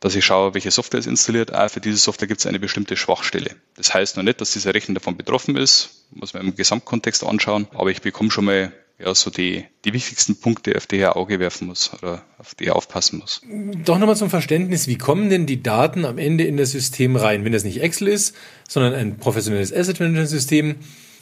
dass 0.00 0.14
ich 0.14 0.24
schaue, 0.24 0.54
welche 0.54 0.70
Software 0.70 1.00
ist 1.00 1.06
installiert. 1.06 1.52
Ah, 1.52 1.68
für 1.68 1.80
diese 1.80 1.96
Software 1.96 2.28
gibt 2.28 2.40
es 2.40 2.46
eine 2.46 2.58
bestimmte 2.58 2.96
Schwachstelle. 2.96 3.56
Das 3.76 3.94
heißt 3.94 4.16
noch 4.16 4.22
nicht, 4.22 4.40
dass 4.40 4.52
dieser 4.52 4.74
Rechner 4.74 4.94
davon 4.94 5.16
betroffen 5.16 5.56
ist, 5.56 6.04
muss 6.10 6.34
man 6.34 6.46
im 6.46 6.54
Gesamtkontext 6.54 7.24
anschauen, 7.24 7.66
aber 7.74 7.90
ich 7.90 8.02
bekomme 8.02 8.30
schon 8.30 8.44
mal 8.44 8.72
ja, 8.98 9.14
so 9.14 9.30
die, 9.30 9.64
die 9.84 9.92
wichtigsten 9.92 10.36
Punkte, 10.36 10.76
auf 10.76 10.86
die 10.86 10.98
er 10.98 11.16
Auge 11.16 11.40
werfen 11.40 11.66
muss 11.66 11.92
oder 11.94 12.24
auf 12.38 12.54
die 12.54 12.66
er 12.66 12.76
aufpassen 12.76 13.18
muss. 13.18 13.42
Doch 13.84 13.98
nochmal 13.98 14.16
zum 14.16 14.30
Verständnis, 14.30 14.86
wie 14.86 14.98
kommen 14.98 15.30
denn 15.30 15.46
die 15.46 15.62
Daten 15.62 16.04
am 16.04 16.18
Ende 16.18 16.44
in 16.44 16.56
das 16.56 16.70
System 16.70 17.16
rein? 17.16 17.44
Wenn 17.44 17.52
das 17.52 17.64
nicht 17.64 17.80
Excel 17.80 18.08
ist, 18.08 18.36
sondern 18.68 18.94
ein 18.94 19.16
professionelles 19.16 19.72
Asset 19.72 19.98
Management 19.98 20.28
System, 20.28 20.76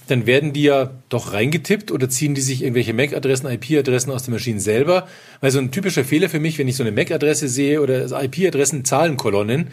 dann 0.09 0.26
werden 0.26 0.52
die 0.52 0.64
ja 0.64 0.91
doch 1.09 1.33
reingetippt 1.33 1.91
oder 1.91 2.11
ziehen 2.11 2.35
die 2.35 2.41
sich 2.41 2.62
irgendwelche 2.62 2.93
MAC-Adressen, 2.93 3.49
IP-Adressen 3.49 4.11
aus 4.11 4.25
den 4.25 4.35
Maschinen 4.35 4.61
selber? 4.61 5.09
Weil 5.41 5.50
so 5.50 5.59
ein 5.59 5.71
typischer 5.71 6.05
Fehler 6.05 6.29
für 6.29 6.41
mich, 6.41 6.59
wenn 6.59 6.69
ich 6.69 6.76
so 6.76 6.83
eine 6.83 6.93
MAC-Adresse 6.93 7.49
sehe 7.49 7.81
oder 7.81 8.05
IP-Adressen, 8.23 8.85
Zahlenkolonnen, 8.85 9.69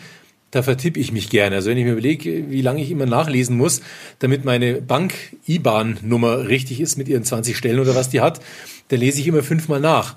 da 0.51 0.63
vertippe 0.63 0.99
ich 0.99 1.11
mich 1.11 1.29
gerne. 1.29 1.55
Also 1.57 1.69
wenn 1.69 1.77
ich 1.77 1.85
mir 1.85 1.91
überlege, 1.91 2.49
wie 2.49 2.61
lange 2.61 2.81
ich 2.81 2.91
immer 2.91 3.05
nachlesen 3.05 3.57
muss, 3.57 3.81
damit 4.19 4.45
meine 4.45 4.81
Bank-IBAN-Nummer 4.81 6.47
richtig 6.47 6.81
ist 6.81 6.97
mit 6.97 7.07
ihren 7.07 7.23
20 7.23 7.55
Stellen 7.55 7.79
oder 7.79 7.95
was 7.95 8.09
die 8.09 8.21
hat, 8.21 8.39
dann 8.89 8.99
lese 8.99 9.19
ich 9.19 9.27
immer 9.27 9.43
fünfmal 9.43 9.79
nach. 9.79 10.15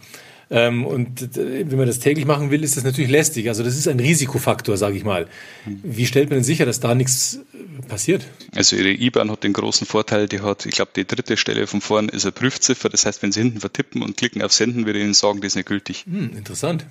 Ähm, 0.50 0.84
und 0.84 1.34
wenn 1.34 1.76
man 1.76 1.87
das 1.87 1.99
täglich 1.99 2.26
machen 2.26 2.50
will, 2.50 2.62
ist 2.62 2.76
das 2.76 2.84
natürlich 2.84 3.11
lästig. 3.11 3.49
Also 3.49 3.62
das 3.62 3.76
ist 3.76 3.88
ein 3.88 4.00
Risikofaktor, 4.00 4.76
sage 4.76 4.96
ich 4.96 5.04
mal. 5.04 5.26
Wie 5.64 6.06
stellt 6.06 6.28
man 6.28 6.38
denn 6.38 6.44
sicher, 6.44 6.66
dass 6.66 6.80
da 6.80 6.94
nichts 6.94 7.40
äh, 7.54 7.82
passiert? 7.88 8.26
Also 8.54 8.76
Ihre 8.76 8.90
IBAN 8.90 9.30
hat 9.30 9.44
den 9.44 9.52
großen 9.52 9.87
Vorteil, 9.87 10.28
die 10.28 10.40
hat, 10.40 10.66
ich 10.66 10.72
glaube, 10.72 10.90
die 10.94 11.06
dritte 11.06 11.37
Stelle 11.37 11.66
von 11.66 11.80
vorn 11.80 12.08
ist 12.08 12.25
eine 12.25 12.32
Prüfziffer. 12.32 12.88
Das 12.88 13.06
heißt, 13.06 13.22
wenn 13.22 13.32
Sie 13.32 13.40
hinten 13.40 13.61
vertippen 13.61 14.02
und 14.02 14.16
klicken 14.16 14.42
auf 14.42 14.52
Senden, 14.52 14.84
würde 14.87 14.99
ich 14.99 15.04
Ihnen 15.04 15.14
sagen, 15.14 15.40
die 15.40 15.46
ist 15.46 15.56
nicht 15.56 15.68
gültig. 15.68 16.04
Hm, 16.04 16.37
interessant. 16.37 16.87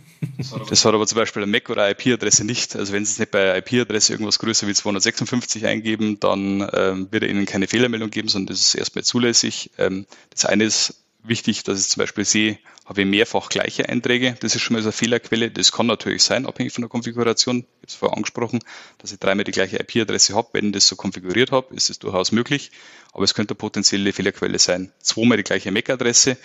Das 0.69 0.85
hat 0.85 0.93
aber 0.93 1.05
zum 1.05 1.17
Beispiel 1.17 1.43
eine 1.43 1.51
MAC 1.51 1.69
oder 1.69 1.89
IP-Adresse 1.89 2.43
nicht. 2.45 2.75
Also 2.75 2.93
wenn 2.93 3.05
Sie 3.05 3.11
es 3.11 3.19
nicht 3.19 3.31
bei 3.31 3.57
IP-Adresse 3.57 4.13
irgendwas 4.13 4.39
größer 4.39 4.67
wie 4.67 4.73
256 4.73 5.65
eingeben, 5.65 6.19
dann 6.19 6.67
ähm, 6.73 7.07
wird 7.11 7.23
er 7.23 7.29
Ihnen 7.29 7.45
keine 7.45 7.67
Fehlermeldung 7.67 8.09
geben, 8.09 8.27
sondern 8.27 8.53
das 8.53 8.61
ist 8.61 8.75
erstmal 8.75 9.03
zulässig. 9.03 9.71
Ähm, 9.77 10.05
das 10.31 10.45
eine 10.45 10.63
ist 10.63 11.00
wichtig, 11.23 11.63
dass 11.63 11.79
ich 11.79 11.89
zum 11.89 12.01
Beispiel 12.01 12.25
sehe, 12.25 12.59
habe 12.85 13.01
ich 13.01 13.07
mehrfach 13.07 13.49
gleiche 13.49 13.87
Einträge. 13.87 14.35
Das 14.39 14.55
ist 14.55 14.61
schon 14.61 14.75
mal 14.75 14.81
so 14.81 14.89
eine 14.89 14.93
Fehlerquelle. 14.93 15.51
Das 15.51 15.71
kann 15.71 15.85
natürlich 15.85 16.23
sein, 16.23 16.45
abhängig 16.45 16.73
von 16.73 16.81
der 16.81 16.89
Konfiguration. 16.89 17.57
Ich 17.57 17.63
habe 17.63 17.87
es 17.87 17.95
vorher 17.95 18.17
angesprochen, 18.17 18.59
dass 18.97 19.11
ich 19.11 19.19
dreimal 19.19 19.43
die 19.43 19.51
gleiche 19.51 19.79
IP-Adresse 19.79 20.35
habe. 20.35 20.49
Wenn 20.53 20.67
ich 20.67 20.71
das 20.73 20.87
so 20.87 20.95
konfiguriert 20.95 21.51
habe, 21.51 21.73
ist 21.75 21.89
es 21.89 21.99
durchaus 21.99 22.31
möglich. 22.31 22.71
Aber 23.13 23.23
es 23.23 23.33
könnte 23.33 23.53
eine 23.53 23.59
potenzielle 23.59 24.13
Fehlerquelle 24.13 24.59
sein. 24.59 24.91
Zweimal 24.99 25.37
die 25.37 25.43
gleiche 25.43 25.71
MAC-Adresse. 25.71 26.37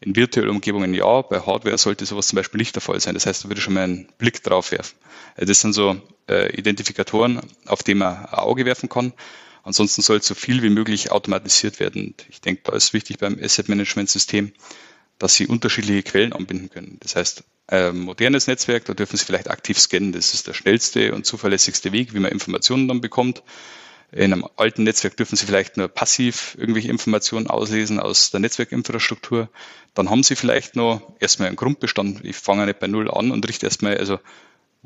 In 0.00 0.16
virtuellen 0.16 0.50
Umgebungen 0.50 0.92
ja, 0.92 1.22
bei 1.22 1.40
Hardware 1.40 1.78
sollte 1.78 2.04
sowas 2.04 2.26
zum 2.26 2.36
Beispiel 2.36 2.58
nicht 2.58 2.74
der 2.74 2.82
Fall 2.82 3.00
sein. 3.00 3.14
Das 3.14 3.26
heißt, 3.26 3.44
da 3.44 3.48
würde 3.48 3.58
ich 3.58 3.64
schon 3.64 3.74
mal 3.74 3.84
einen 3.84 4.08
Blick 4.18 4.42
drauf 4.42 4.72
werfen. 4.72 4.96
Also 5.36 5.50
das 5.50 5.60
sind 5.60 5.72
so 5.72 5.96
äh, 6.28 6.54
Identifikatoren, 6.56 7.40
auf 7.66 7.82
die 7.82 7.94
man 7.94 8.26
ein 8.26 8.34
Auge 8.34 8.64
werfen 8.64 8.88
kann. 8.88 9.12
Ansonsten 9.64 10.02
soll 10.02 10.22
so 10.22 10.34
viel 10.34 10.62
wie 10.62 10.68
möglich 10.68 11.10
automatisiert 11.10 11.80
werden. 11.80 12.14
Ich 12.28 12.42
denke, 12.42 12.62
da 12.64 12.74
ist 12.74 12.92
wichtig 12.92 13.18
beim 13.18 13.38
Asset 13.42 13.68
Management 13.68 14.10
System, 14.10 14.52
dass 15.18 15.34
Sie 15.34 15.46
unterschiedliche 15.46 16.02
Quellen 16.02 16.34
anbinden 16.34 16.68
können. 16.68 16.98
Das 17.00 17.16
heißt, 17.16 17.44
ein 17.66 17.98
modernes 17.98 18.46
Netzwerk, 18.46 18.84
da 18.84 18.92
dürfen 18.92 19.16
Sie 19.16 19.24
vielleicht 19.24 19.50
aktiv 19.50 19.78
scannen. 19.78 20.12
Das 20.12 20.34
ist 20.34 20.46
der 20.46 20.52
schnellste 20.52 21.14
und 21.14 21.24
zuverlässigste 21.24 21.92
Weg, 21.92 22.12
wie 22.12 22.18
man 22.18 22.30
Informationen 22.30 22.88
dann 22.88 23.00
bekommt. 23.00 23.42
In 24.12 24.32
einem 24.32 24.46
alten 24.56 24.84
Netzwerk 24.84 25.16
dürfen 25.16 25.36
Sie 25.36 25.46
vielleicht 25.46 25.78
nur 25.78 25.88
passiv 25.88 26.56
irgendwelche 26.58 26.90
Informationen 26.90 27.46
auslesen 27.46 27.98
aus 27.98 28.30
der 28.30 28.40
Netzwerkinfrastruktur. 28.40 29.48
Dann 29.94 30.10
haben 30.10 30.22
Sie 30.22 30.36
vielleicht 30.36 30.76
noch 30.76 31.16
erstmal 31.20 31.48
einen 31.48 31.56
Grundbestand. 31.56 32.22
Ich 32.22 32.36
fange 32.36 32.66
nicht 32.66 32.80
bei 32.80 32.86
Null 32.86 33.10
an 33.10 33.30
und 33.30 33.48
richte 33.48 33.66
erstmal, 33.66 33.96
also 33.96 34.20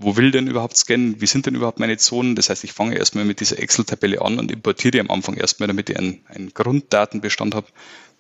wo 0.01 0.17
will 0.17 0.31
denn 0.31 0.47
überhaupt 0.47 0.77
scannen, 0.77 1.21
wie 1.21 1.27
sind 1.27 1.47
denn 1.47 1.57
überhaupt 1.57 1.81
meine 1.81 1.97
Zonen. 1.97 2.37
Das 2.37 2.51
heißt, 2.51 2.63
ich 2.63 2.73
fange 2.73 2.97
erstmal 2.97 3.25
mit 3.25 3.41
dieser 3.41 3.59
Excel-Tabelle 3.59 4.23
an 4.23 4.39
und 4.39 4.53
importiere 4.53 4.93
die 4.93 5.01
am 5.01 5.11
Anfang 5.11 5.35
erstmal, 5.37 5.67
damit 5.67 5.91
ich 5.91 5.99
einen, 5.99 6.25
einen 6.29 6.55
Grunddatenbestand 6.55 7.57
habe, 7.57 7.67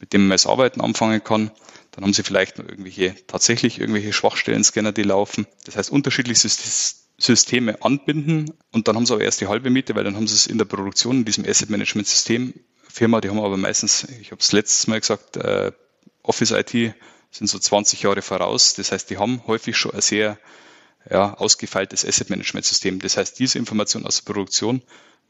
mit 0.00 0.12
dem 0.12 0.22
man 0.22 0.30
das 0.30 0.46
Arbeiten 0.46 0.80
anfangen 0.80 1.22
kann. 1.22 1.52
Dann 1.92 2.02
haben 2.02 2.12
Sie 2.12 2.24
vielleicht 2.24 2.58
noch 2.58 2.68
irgendwelche, 2.68 3.14
tatsächlich 3.28 3.78
irgendwelche 3.78 4.12
Schwachstellen-Scanner, 4.12 4.90
die 4.90 5.04
laufen. 5.04 5.46
Das 5.66 5.76
heißt, 5.76 5.90
unterschiedliche 5.90 6.48
Systeme 7.16 7.80
anbinden 7.80 8.52
und 8.72 8.88
dann 8.88 8.96
haben 8.96 9.06
Sie 9.06 9.14
aber 9.14 9.22
erst 9.22 9.40
die 9.40 9.46
halbe 9.46 9.70
Miete, 9.70 9.94
weil 9.94 10.02
dann 10.02 10.16
haben 10.16 10.26
Sie 10.26 10.34
es 10.34 10.48
in 10.48 10.58
der 10.58 10.64
Produktion, 10.64 11.18
in 11.18 11.24
diesem 11.24 11.44
Asset 11.46 11.70
Management 11.70 12.08
System 12.08 12.54
Firma, 12.88 13.20
die 13.20 13.28
haben 13.28 13.38
aber 13.38 13.56
meistens, 13.56 14.08
ich 14.20 14.32
habe 14.32 14.40
es 14.40 14.50
letztes 14.50 14.88
Mal 14.88 14.98
gesagt, 14.98 15.36
äh, 15.36 15.70
Office 16.24 16.50
IT 16.50 16.94
sind 17.30 17.46
so 17.46 17.58
20 17.58 18.02
Jahre 18.02 18.22
voraus. 18.22 18.74
Das 18.74 18.90
heißt, 18.90 19.10
die 19.10 19.18
haben 19.18 19.46
häufig 19.46 19.76
schon 19.76 19.92
ein 19.92 20.00
sehr 20.00 20.38
ja, 21.10 21.34
ausgefeiltes 21.34 22.04
Asset 22.04 22.30
Management 22.30 22.66
System. 22.66 22.98
Das 23.00 23.16
heißt, 23.16 23.38
diese 23.38 23.58
Informationen 23.58 24.06
aus 24.06 24.22
der 24.22 24.32
Produktion 24.32 24.82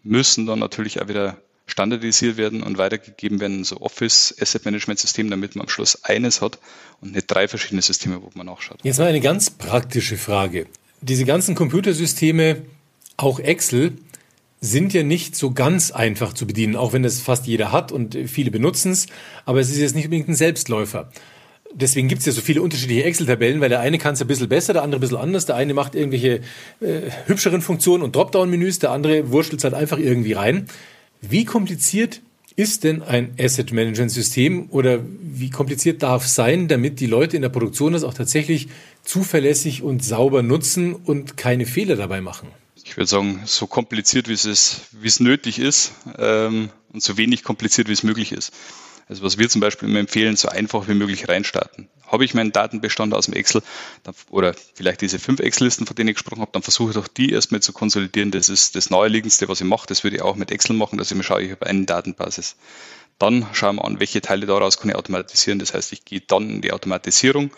müssen 0.02 0.46
dann 0.46 0.58
natürlich 0.58 1.00
auch 1.00 1.08
wieder 1.08 1.38
standardisiert 1.66 2.36
werden 2.36 2.62
und 2.62 2.78
weitergegeben 2.78 3.40
werden, 3.40 3.62
so 3.62 3.80
Office 3.80 4.34
Asset 4.40 4.64
Management 4.64 4.98
System, 4.98 5.30
damit 5.30 5.54
man 5.54 5.66
am 5.66 5.68
Schluss 5.68 6.02
eines 6.04 6.40
hat 6.40 6.58
und 7.00 7.12
nicht 7.12 7.26
drei 7.26 7.46
verschiedene 7.46 7.82
Systeme, 7.82 8.22
wo 8.22 8.30
man 8.34 8.46
nachschaut. 8.46 8.78
Jetzt 8.82 8.98
mal 8.98 9.06
eine 9.06 9.20
ganz 9.20 9.50
praktische 9.50 10.16
Frage. 10.16 10.66
Diese 11.02 11.24
ganzen 11.24 11.54
Computersysteme, 11.54 12.62
auch 13.16 13.38
Excel, 13.38 13.98
sind 14.60 14.92
ja 14.92 15.02
nicht 15.02 15.36
so 15.36 15.52
ganz 15.52 15.92
einfach 15.92 16.32
zu 16.32 16.46
bedienen, 16.46 16.74
auch 16.74 16.92
wenn 16.92 17.02
das 17.02 17.20
fast 17.20 17.46
jeder 17.46 17.70
hat 17.70 17.92
und 17.92 18.16
viele 18.26 18.50
benutzen 18.50 18.90
es, 18.92 19.06
aber 19.44 19.60
es 19.60 19.70
ist 19.70 19.78
jetzt 19.78 19.94
nicht 19.94 20.06
unbedingt 20.06 20.28
ein 20.28 20.34
Selbstläufer 20.34 21.12
deswegen 21.74 22.08
gibt 22.08 22.20
es 22.20 22.26
ja 22.26 22.32
so 22.32 22.40
viele 22.40 22.62
unterschiedliche 22.62 23.04
Excel-Tabellen, 23.04 23.60
weil 23.60 23.68
der 23.68 23.80
eine 23.80 23.98
kann 23.98 24.14
es 24.14 24.20
ein 24.20 24.28
bisschen 24.28 24.48
besser, 24.48 24.72
der 24.72 24.82
andere 24.82 24.98
ein 24.98 25.02
bisschen 25.02 25.16
anders. 25.16 25.46
Der 25.46 25.56
eine 25.56 25.74
macht 25.74 25.94
irgendwelche 25.94 26.40
äh, 26.80 27.10
hübscheren 27.26 27.62
Funktionen 27.62 28.02
und 28.02 28.14
Dropdown-Menüs, 28.14 28.78
der 28.78 28.90
andere 28.90 29.30
wurschtelt 29.30 29.60
es 29.60 29.64
halt 29.64 29.74
einfach 29.74 29.98
irgendwie 29.98 30.32
rein. 30.32 30.68
Wie 31.20 31.44
kompliziert 31.44 32.20
ist 32.56 32.82
denn 32.82 33.02
ein 33.02 33.34
Asset 33.38 33.72
Management 33.72 34.10
System 34.10 34.68
oder 34.70 34.98
wie 35.22 35.48
kompliziert 35.48 36.02
darf 36.02 36.24
es 36.24 36.34
sein, 36.34 36.66
damit 36.66 36.98
die 36.98 37.06
Leute 37.06 37.36
in 37.36 37.42
der 37.42 37.50
Produktion 37.50 37.92
das 37.92 38.02
auch 38.02 38.14
tatsächlich 38.14 38.68
zuverlässig 39.04 39.82
und 39.82 40.04
sauber 40.04 40.42
nutzen 40.42 40.94
und 40.94 41.36
keine 41.36 41.66
Fehler 41.66 41.94
dabei 41.94 42.20
machen? 42.20 42.48
Ich 42.84 42.96
würde 42.96 43.06
sagen, 43.06 43.42
so 43.44 43.68
kompliziert, 43.68 44.28
wie 44.28 44.32
es, 44.32 44.80
wie 44.92 45.06
es 45.06 45.20
nötig 45.20 45.60
ist 45.60 45.92
ähm, 46.18 46.70
und 46.92 47.02
so 47.02 47.16
wenig 47.16 47.44
kompliziert, 47.44 47.86
wie 47.86 47.92
es 47.92 48.02
möglich 48.02 48.32
ist. 48.32 48.52
Also 49.08 49.22
was 49.22 49.38
wir 49.38 49.48
zum 49.48 49.60
Beispiel 49.60 49.88
immer 49.88 50.00
empfehlen, 50.00 50.36
so 50.36 50.48
einfach 50.48 50.86
wie 50.86 50.94
möglich 50.94 51.28
reinstarten. 51.28 51.88
Habe 52.06 52.24
ich 52.24 52.34
meinen 52.34 52.52
Datenbestand 52.52 53.14
aus 53.14 53.26
dem 53.26 53.34
Excel 53.34 53.62
dann, 54.02 54.14
oder 54.30 54.54
vielleicht 54.74 55.00
diese 55.00 55.18
fünf 55.18 55.40
Excel-Listen, 55.40 55.86
von 55.86 55.96
denen 55.96 56.10
ich 56.10 56.16
gesprochen 56.16 56.42
habe, 56.42 56.52
dann 56.52 56.62
versuche 56.62 56.90
ich 56.90 56.94
doch 56.94 57.08
die 57.08 57.32
erstmal 57.32 57.62
zu 57.62 57.72
konsolidieren. 57.72 58.30
Das 58.30 58.48
ist 58.48 58.76
das 58.76 58.90
Naheliegendste, 58.90 59.48
was 59.48 59.60
ich 59.60 59.66
mache. 59.66 59.86
Das 59.86 60.04
würde 60.04 60.16
ich 60.16 60.22
auch 60.22 60.36
mit 60.36 60.50
Excel 60.50 60.76
machen, 60.76 60.98
dass 60.98 61.10
ich 61.10 61.16
mir 61.16 61.22
schaue, 61.22 61.42
ich 61.42 61.50
habe 61.50 61.66
eine 61.66 61.84
Datenbasis. 61.84 62.56
Dann 63.18 63.46
schauen 63.52 63.76
wir 63.76 63.84
an, 63.84 63.98
welche 63.98 64.20
Teile 64.20 64.46
daraus 64.46 64.78
kann 64.78 64.90
ich 64.90 64.96
automatisieren. 64.96 65.58
Das 65.58 65.74
heißt, 65.74 65.92
ich 65.92 66.04
gehe 66.04 66.20
dann 66.20 66.50
in 66.50 66.60
die 66.60 66.72
Automatisierung 66.72 67.50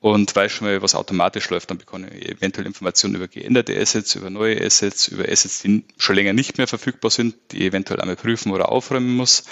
und 0.00 0.34
weiß 0.34 0.50
schon 0.50 0.66
mal, 0.66 0.82
was 0.82 0.96
automatisch 0.96 1.48
läuft. 1.48 1.70
Dann 1.70 1.78
bekomme 1.78 2.10
ich 2.10 2.28
eventuell 2.28 2.66
Informationen 2.66 3.14
über 3.14 3.28
geänderte 3.28 3.78
Assets, 3.80 4.16
über 4.16 4.30
neue 4.30 4.60
Assets, 4.60 5.08
über 5.08 5.28
Assets, 5.28 5.62
die 5.62 5.84
schon 5.96 6.16
länger 6.16 6.32
nicht 6.32 6.58
mehr 6.58 6.66
verfügbar 6.66 7.10
sind, 7.10 7.36
die 7.52 7.58
ich 7.58 7.64
eventuell 7.66 8.00
einmal 8.00 8.16
prüfen 8.16 8.52
oder 8.52 8.70
aufräumen 8.70 9.14
muss. 9.14 9.44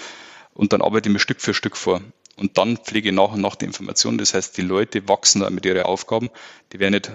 Und 0.60 0.74
dann 0.74 0.82
arbeite 0.82 1.08
ich 1.08 1.12
mir 1.14 1.20
Stück 1.20 1.40
für 1.40 1.54
Stück 1.54 1.74
vor. 1.74 2.02
Und 2.36 2.58
dann 2.58 2.76
pflege 2.76 3.08
ich 3.08 3.14
nach 3.14 3.32
und 3.32 3.40
nach 3.40 3.56
die 3.56 3.64
Informationen. 3.64 4.18
Das 4.18 4.34
heißt, 4.34 4.58
die 4.58 4.62
Leute 4.62 5.08
wachsen 5.08 5.40
da 5.40 5.48
mit 5.48 5.64
ihren 5.64 5.84
Aufgaben. 5.84 6.28
Die 6.74 6.78
werden 6.78 6.92
nicht 6.92 7.10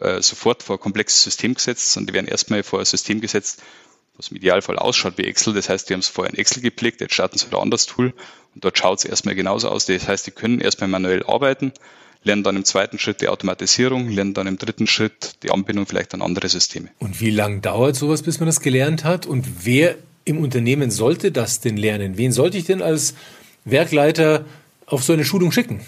äh, 0.00 0.20
sofort 0.20 0.62
vor 0.62 0.76
ein 0.76 0.80
komplexes 0.80 1.22
System 1.22 1.54
gesetzt, 1.54 1.92
sondern 1.92 2.08
die 2.08 2.12
werden 2.12 2.26
erstmal 2.26 2.62
vor 2.62 2.78
ein 2.78 2.84
System 2.84 3.22
gesetzt, 3.22 3.62
was 4.18 4.28
im 4.28 4.36
Idealfall 4.36 4.78
ausschaut 4.78 5.16
wie 5.16 5.24
Excel. 5.24 5.54
Das 5.54 5.70
heißt, 5.70 5.88
die 5.88 5.94
haben 5.94 6.00
es 6.00 6.08
vorher 6.08 6.30
in 6.30 6.38
Excel 6.38 6.62
gepflegt, 6.62 7.00
jetzt 7.00 7.14
starten 7.14 7.38
sie 7.38 7.46
ein 7.46 7.54
anderes 7.54 7.86
Tool 7.86 8.12
und 8.54 8.64
dort 8.66 8.76
schaut 8.76 8.98
es 8.98 9.06
erstmal 9.06 9.34
genauso 9.34 9.70
aus. 9.70 9.86
Das 9.86 10.06
heißt, 10.06 10.26
die 10.26 10.32
können 10.32 10.60
erstmal 10.60 10.90
manuell 10.90 11.24
arbeiten, 11.24 11.72
lernen 12.22 12.42
dann 12.42 12.56
im 12.56 12.66
zweiten 12.66 12.98
Schritt 12.98 13.22
die 13.22 13.28
Automatisierung, 13.28 14.10
lernen 14.10 14.34
dann 14.34 14.46
im 14.46 14.58
dritten 14.58 14.86
Schritt 14.86 15.42
die 15.42 15.50
Anbindung 15.50 15.86
vielleicht 15.86 16.12
an 16.12 16.20
andere 16.20 16.50
Systeme. 16.50 16.90
Und 16.98 17.18
wie 17.18 17.30
lange 17.30 17.60
dauert 17.60 17.96
sowas, 17.96 18.22
bis 18.22 18.40
man 18.40 18.46
das 18.46 18.60
gelernt 18.60 19.04
hat? 19.04 19.24
Und 19.24 19.64
wer 19.64 19.96
im 20.30 20.38
Unternehmen 20.38 20.90
sollte 20.90 21.32
das 21.32 21.60
denn 21.60 21.76
lernen? 21.76 22.16
Wen 22.16 22.32
sollte 22.32 22.56
ich 22.56 22.64
denn 22.64 22.82
als 22.82 23.14
Werkleiter 23.64 24.46
auf 24.86 25.04
so 25.04 25.12
eine 25.12 25.24
Schulung 25.24 25.52
schicken? 25.52 25.80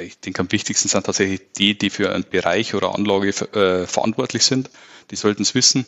Ich 0.00 0.18
denke, 0.20 0.40
am 0.40 0.52
wichtigsten 0.52 0.88
sind 0.88 1.04
tatsächlich 1.04 1.40
die, 1.58 1.76
die 1.76 1.90
für 1.90 2.12
einen 2.12 2.24
Bereich 2.28 2.74
oder 2.74 2.94
Anlage 2.94 3.28
äh, 3.28 3.86
verantwortlich 3.86 4.44
sind. 4.44 4.70
Die 5.10 5.16
sollten 5.16 5.42
es 5.42 5.54
wissen. 5.54 5.86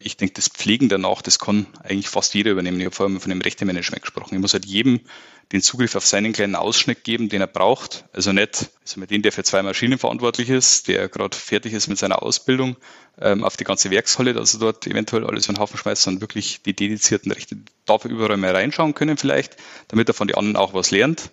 Ich 0.00 0.16
denke, 0.16 0.34
das 0.34 0.48
Pflegen 0.48 0.88
danach, 0.88 1.22
das 1.22 1.38
kann 1.38 1.66
eigentlich 1.82 2.08
fast 2.08 2.34
jeder 2.34 2.50
übernehmen. 2.50 2.80
Ich 2.80 2.86
habe 2.86 2.94
vorhin 2.94 3.20
von 3.20 3.30
dem 3.30 3.40
Rechtemanagement 3.40 4.02
gesprochen. 4.02 4.34
Ich 4.34 4.40
muss 4.40 4.52
halt 4.52 4.66
jedem 4.66 5.00
den 5.52 5.62
Zugriff 5.62 5.94
auf 5.94 6.06
seinen 6.06 6.32
kleinen 6.32 6.54
Ausschnitt 6.54 7.04
geben, 7.04 7.28
den 7.28 7.40
er 7.40 7.46
braucht. 7.46 8.04
Also 8.12 8.32
nicht 8.32 8.70
also 8.82 9.00
mit 9.00 9.10
dem, 9.10 9.22
der 9.22 9.32
für 9.32 9.44
zwei 9.44 9.62
Maschinen 9.62 9.98
verantwortlich 9.98 10.48
ist, 10.50 10.88
der 10.88 11.08
gerade 11.08 11.36
fertig 11.36 11.72
ist 11.72 11.88
mit 11.88 11.98
seiner 11.98 12.22
Ausbildung, 12.22 12.76
ähm, 13.20 13.44
auf 13.44 13.56
die 13.56 13.64
ganze 13.64 13.90
Werkshalle, 13.90 14.32
dass 14.32 14.54
er 14.54 14.60
dort 14.60 14.86
eventuell 14.86 15.24
alles 15.24 15.48
in 15.48 15.54
den 15.54 15.60
Haufen 15.60 15.78
schmeißt, 15.78 16.02
sondern 16.02 16.20
wirklich 16.20 16.62
die 16.62 16.74
dedizierten 16.74 17.30
Rechte 17.30 17.56
darf 17.84 18.04
er 18.04 18.10
überall 18.10 18.36
mal 18.36 18.50
reinschauen 18.50 18.94
können 18.94 19.16
vielleicht, 19.16 19.56
damit 19.88 20.08
er 20.08 20.14
von 20.14 20.28
den 20.28 20.36
anderen 20.36 20.56
auch 20.56 20.74
was 20.74 20.90
lernt. 20.90 21.30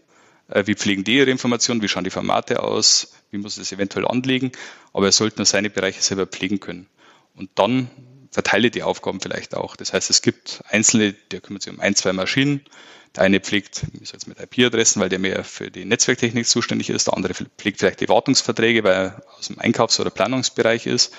Äh, 0.48 0.68
wie 0.68 0.76
pflegen 0.76 1.04
die 1.04 1.18
ihre 1.18 1.32
Informationen? 1.32 1.82
Wie 1.82 1.88
schauen 1.88 2.04
die 2.04 2.10
Formate 2.10 2.62
aus? 2.62 3.14
Wie 3.32 3.38
muss 3.38 3.58
er 3.58 3.62
das 3.62 3.72
eventuell 3.72 4.08
anlegen? 4.08 4.52
Aber 4.94 5.06
er 5.06 5.12
sollte 5.12 5.38
nur 5.38 5.46
seine 5.46 5.70
Bereiche 5.70 6.02
selber 6.02 6.28
pflegen 6.28 6.60
können. 6.60 6.88
Und 7.36 7.50
dann 7.56 7.90
verteile 8.32 8.72
die 8.72 8.84
Aufgaben 8.84 9.20
vielleicht 9.20 9.56
auch. 9.56 9.76
Das 9.76 9.94
heißt, 9.94 10.10
es 10.10 10.22
gibt 10.22 10.64
Einzelne, 10.70 11.14
der 11.14 11.42
kümmert 11.42 11.64
sich 11.64 11.74
um 11.74 11.80
ein, 11.80 11.96
zwei 11.96 12.14
Maschinen. 12.14 12.62
Der 13.16 13.24
eine 13.24 13.42
pflegt 13.42 13.86
jetzt 14.00 14.28
mit 14.28 14.40
IP-Adressen, 14.40 15.02
weil 15.02 15.10
der 15.10 15.20
mehr 15.20 15.44
für 15.44 15.70
die 15.70 15.84
Netzwerktechnik 15.84 16.48
zuständig 16.48 16.90
ist. 16.90 17.08
Der 17.08 17.16
andere 17.16 17.34
pflegt 17.34 17.80
vielleicht 17.80 18.00
die 18.00 18.10
Wartungsverträge, 18.10 18.84
weil 18.84 18.94
er 18.94 19.24
aus 19.38 19.48
dem 19.48 19.60
Einkaufs- 19.60 20.00
oder 20.00 20.10
Planungsbereich 20.10 20.88
ist. 20.88 21.14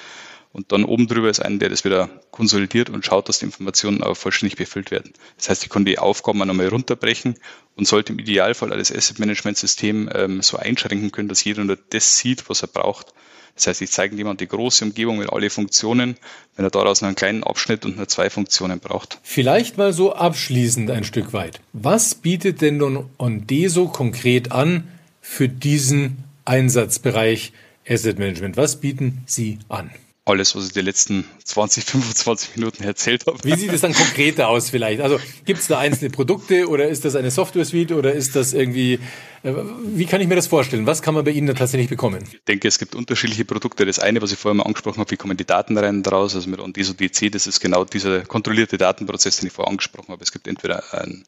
Und 0.52 0.70
dann 0.70 0.84
oben 0.84 1.06
drüber 1.06 1.30
ist 1.30 1.40
einer, 1.40 1.58
der 1.58 1.70
das 1.70 1.84
wieder 1.84 2.08
konsolidiert 2.30 2.90
und 2.90 3.04
schaut, 3.04 3.28
dass 3.28 3.38
die 3.38 3.46
Informationen 3.46 4.02
auch 4.02 4.14
vollständig 4.14 4.56
befüllt 4.56 4.90
werden. 4.90 5.12
Das 5.38 5.48
heißt, 5.48 5.64
ich 5.64 5.70
kann 5.70 5.86
die 5.86 5.98
Aufgaben 5.98 6.38
nochmal 6.38 6.68
runterbrechen 6.68 7.38
und 7.74 7.88
sollte 7.88 8.12
im 8.12 8.18
Idealfall 8.18 8.70
alles 8.70 8.94
Asset 8.94 9.18
Management 9.18 9.56
System 9.56 10.10
ähm, 10.14 10.42
so 10.42 10.58
einschränken 10.58 11.10
können, 11.10 11.28
dass 11.28 11.44
jeder 11.44 11.64
nur 11.64 11.78
das 11.90 12.18
sieht, 12.18 12.50
was 12.50 12.62
er 12.62 12.68
braucht. 12.68 13.14
Das 13.54 13.66
heißt, 13.66 13.82
ich 13.82 13.90
zeige 13.90 14.16
jemand 14.16 14.40
die 14.40 14.48
große 14.48 14.84
Umgebung 14.84 15.18
mit 15.18 15.30
alle 15.30 15.50
Funktionen, 15.50 16.16
wenn 16.56 16.64
er 16.64 16.70
daraus 16.70 17.00
nur 17.00 17.08
einen 17.08 17.16
kleinen 17.16 17.44
Abschnitt 17.44 17.84
und 17.84 17.96
nur 17.96 18.08
zwei 18.08 18.30
Funktionen 18.30 18.80
braucht. 18.80 19.18
Vielleicht 19.22 19.76
mal 19.76 19.92
so 19.92 20.14
abschließend 20.14 20.90
ein 20.90 21.04
Stück 21.04 21.32
weit. 21.32 21.60
Was 21.72 22.14
bietet 22.14 22.62
denn 22.62 22.78
nun 22.78 23.06
Ondeso 23.18 23.88
konkret 23.88 24.52
an 24.52 24.84
für 25.20 25.48
diesen 25.48 26.24
Einsatzbereich 26.44 27.52
Asset 27.86 28.18
Management? 28.18 28.56
Was 28.56 28.80
bieten 28.80 29.22
Sie 29.26 29.58
an? 29.68 29.90
Alles, 30.24 30.54
was 30.54 30.68
ich 30.68 30.72
die 30.72 30.80
letzten 30.80 31.24
20, 31.44 31.84
25 31.84 32.56
Minuten 32.56 32.84
erzählt 32.84 33.26
habe. 33.26 33.38
Wie 33.42 33.56
sieht 33.56 33.72
es 33.72 33.80
dann 33.80 33.92
konkreter 33.92 34.48
aus 34.48 34.70
vielleicht? 34.70 35.00
Also 35.00 35.18
gibt 35.44 35.60
es 35.60 35.66
da 35.66 35.78
einzelne 35.78 36.10
Produkte 36.10 36.68
oder 36.68 36.88
ist 36.88 37.04
das 37.04 37.16
eine 37.16 37.30
Software-Suite 37.30 37.92
oder 37.92 38.12
ist 38.12 38.36
das 38.36 38.52
irgendwie, 38.52 39.00
äh, 39.42 39.52
wie 39.84 40.06
kann 40.06 40.20
ich 40.20 40.28
mir 40.28 40.36
das 40.36 40.46
vorstellen? 40.46 40.86
Was 40.86 41.02
kann 41.02 41.14
man 41.14 41.24
bei 41.24 41.32
Ihnen 41.32 41.48
da 41.48 41.54
tatsächlich 41.54 41.88
bekommen? 41.88 42.22
Ich 42.30 42.44
denke, 42.44 42.68
es 42.68 42.78
gibt 42.78 42.94
unterschiedliche 42.94 43.44
Produkte. 43.44 43.84
Das 43.84 43.98
eine, 43.98 44.22
was 44.22 44.30
ich 44.30 44.38
vorher 44.38 44.54
mal 44.54 44.64
angesprochen 44.64 45.00
habe, 45.00 45.10
wie 45.10 45.16
kommen 45.16 45.36
die 45.36 45.44
Daten 45.44 45.76
rein 45.76 46.04
daraus? 46.04 46.36
Also 46.36 46.48
mit 46.48 46.60
OnDeso 46.60 46.92
DC, 46.92 47.32
das 47.32 47.48
ist 47.48 47.58
genau 47.58 47.84
dieser 47.84 48.20
kontrollierte 48.20 48.78
Datenprozess, 48.78 49.38
den 49.38 49.48
ich 49.48 49.52
vorher 49.52 49.70
angesprochen 49.70 50.08
habe. 50.12 50.22
Es 50.22 50.30
gibt 50.30 50.46
entweder 50.46 50.94
ein 50.94 51.24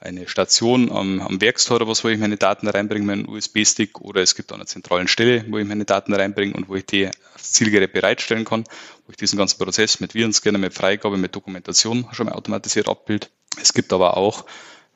eine 0.00 0.28
Station 0.28 0.92
am, 0.92 1.20
am 1.20 1.40
Werkstor, 1.40 1.86
wo 1.86 2.08
ich 2.08 2.18
meine 2.18 2.36
Daten 2.36 2.68
reinbringe, 2.68 3.04
meinen 3.04 3.28
USB-Stick, 3.28 4.00
oder 4.00 4.22
es 4.22 4.34
gibt 4.34 4.52
eine 4.52 4.66
zentralen 4.66 5.08
Stelle, 5.08 5.44
wo 5.48 5.58
ich 5.58 5.66
meine 5.66 5.84
Daten 5.84 6.12
reinbringe 6.14 6.54
und 6.54 6.68
wo 6.68 6.76
ich 6.76 6.86
die 6.86 7.10
Zielgerät 7.36 7.92
bereitstellen 7.92 8.44
kann, 8.44 8.64
wo 9.06 9.10
ich 9.10 9.16
diesen 9.16 9.38
ganzen 9.38 9.58
Prozess 9.58 10.00
mit 10.00 10.14
Virenscanner, 10.14 10.58
mit 10.58 10.74
Freigabe, 10.74 11.16
mit 11.16 11.34
Dokumentation 11.34 12.06
schon 12.12 12.26
mal 12.26 12.32
automatisiert 12.32 12.88
abbild. 12.88 13.30
Es 13.60 13.72
gibt 13.72 13.92
aber 13.92 14.16
auch, 14.16 14.44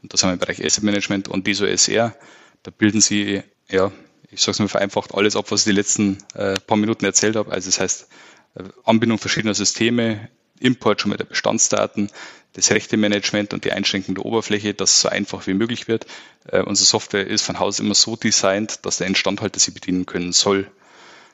und 0.02 0.12
das 0.12 0.22
haben 0.22 0.30
wir 0.30 0.34
im 0.34 0.38
Bereich 0.38 0.64
Asset 0.64 0.84
Management 0.84 1.28
und 1.28 1.46
DISO 1.46 1.64
SR, 1.66 2.14
da 2.62 2.70
bilden 2.70 3.00
Sie, 3.00 3.42
ja, 3.68 3.90
ich 4.30 4.40
sage 4.40 4.52
es 4.52 4.58
mal 4.60 4.68
vereinfacht, 4.68 5.14
alles 5.14 5.36
ab, 5.36 5.50
was 5.50 5.60
ich 5.60 5.72
die 5.72 5.76
letzten 5.76 6.18
äh, 6.34 6.58
paar 6.60 6.76
Minuten 6.76 7.04
erzählt 7.04 7.36
habe. 7.36 7.50
Also 7.50 7.68
das 7.68 7.80
heißt, 7.80 8.08
äh, 8.54 8.62
Anbindung 8.84 9.18
verschiedener 9.18 9.54
Systeme, 9.54 10.28
Import 10.62 11.01
schon 11.01 11.11
mal 11.11 11.16
der 11.16 11.25
Bestandsdaten, 11.25 12.11
das 12.55 12.70
Rechte-Management 12.70 13.55
und 13.55 13.64
die 13.64 13.72
Einschränkung 13.72 14.14
der 14.14 14.27
Oberfläche, 14.27 14.75
dass 14.75 14.94
es 14.94 15.01
so 15.03 15.09
einfach 15.09 15.46
wie 15.46 15.55
möglich 15.55 15.88
wird. 15.88 16.07
Äh, 16.46 16.62
unsere 16.62 16.87
Software 16.87 17.27
ist 17.27 17.42
von 17.42 17.59
Haus 17.59 17.81
immer 17.81 17.94
so 17.94 18.16
designt, 18.16 18.85
dass 18.85 18.98
der 18.98 19.07
Instandhalter 19.07 19.59
sie 19.59 19.70
bedienen 19.70 20.07
können 20.07 20.33
soll. 20.33 20.70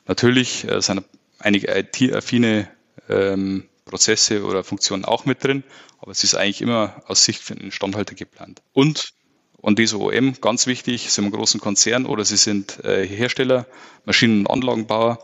Natürlich 0.07 0.69
äh, 0.69 0.81
sind 0.81 1.05
einige 1.38 1.77
IT-affine 1.77 2.69
ähm, 3.09 3.64
Prozesse 3.85 4.45
oder 4.45 4.64
Funktionen 4.64 5.05
auch 5.05 5.25
mit 5.25 5.43
drin, 5.43 5.64
aber 6.01 6.12
es 6.12 6.23
ist 6.23 6.35
eigentlich 6.35 6.62
immer 6.62 7.03
aus 7.07 7.25
Sicht 7.25 7.43
für 7.43 7.55
den 7.55 7.64
Instandhalter 7.64 8.14
geplant. 8.14 8.62
Und 8.73 9.12
und 9.61 9.81
diese 9.81 9.99
OM, 9.99 10.41
ganz 10.41 10.69
wichtig, 10.69 11.11
sind 11.11 11.25
wir 11.25 11.33
großen 11.33 11.61
Konzern 11.61 12.07
oder 12.07 12.25
sie 12.25 12.37
sind 12.37 12.85
äh, 12.85 13.05
Hersteller, 13.05 13.67
Maschinen- 14.05 14.47
und 14.47 14.53
Anlagenbauer. 14.53 15.19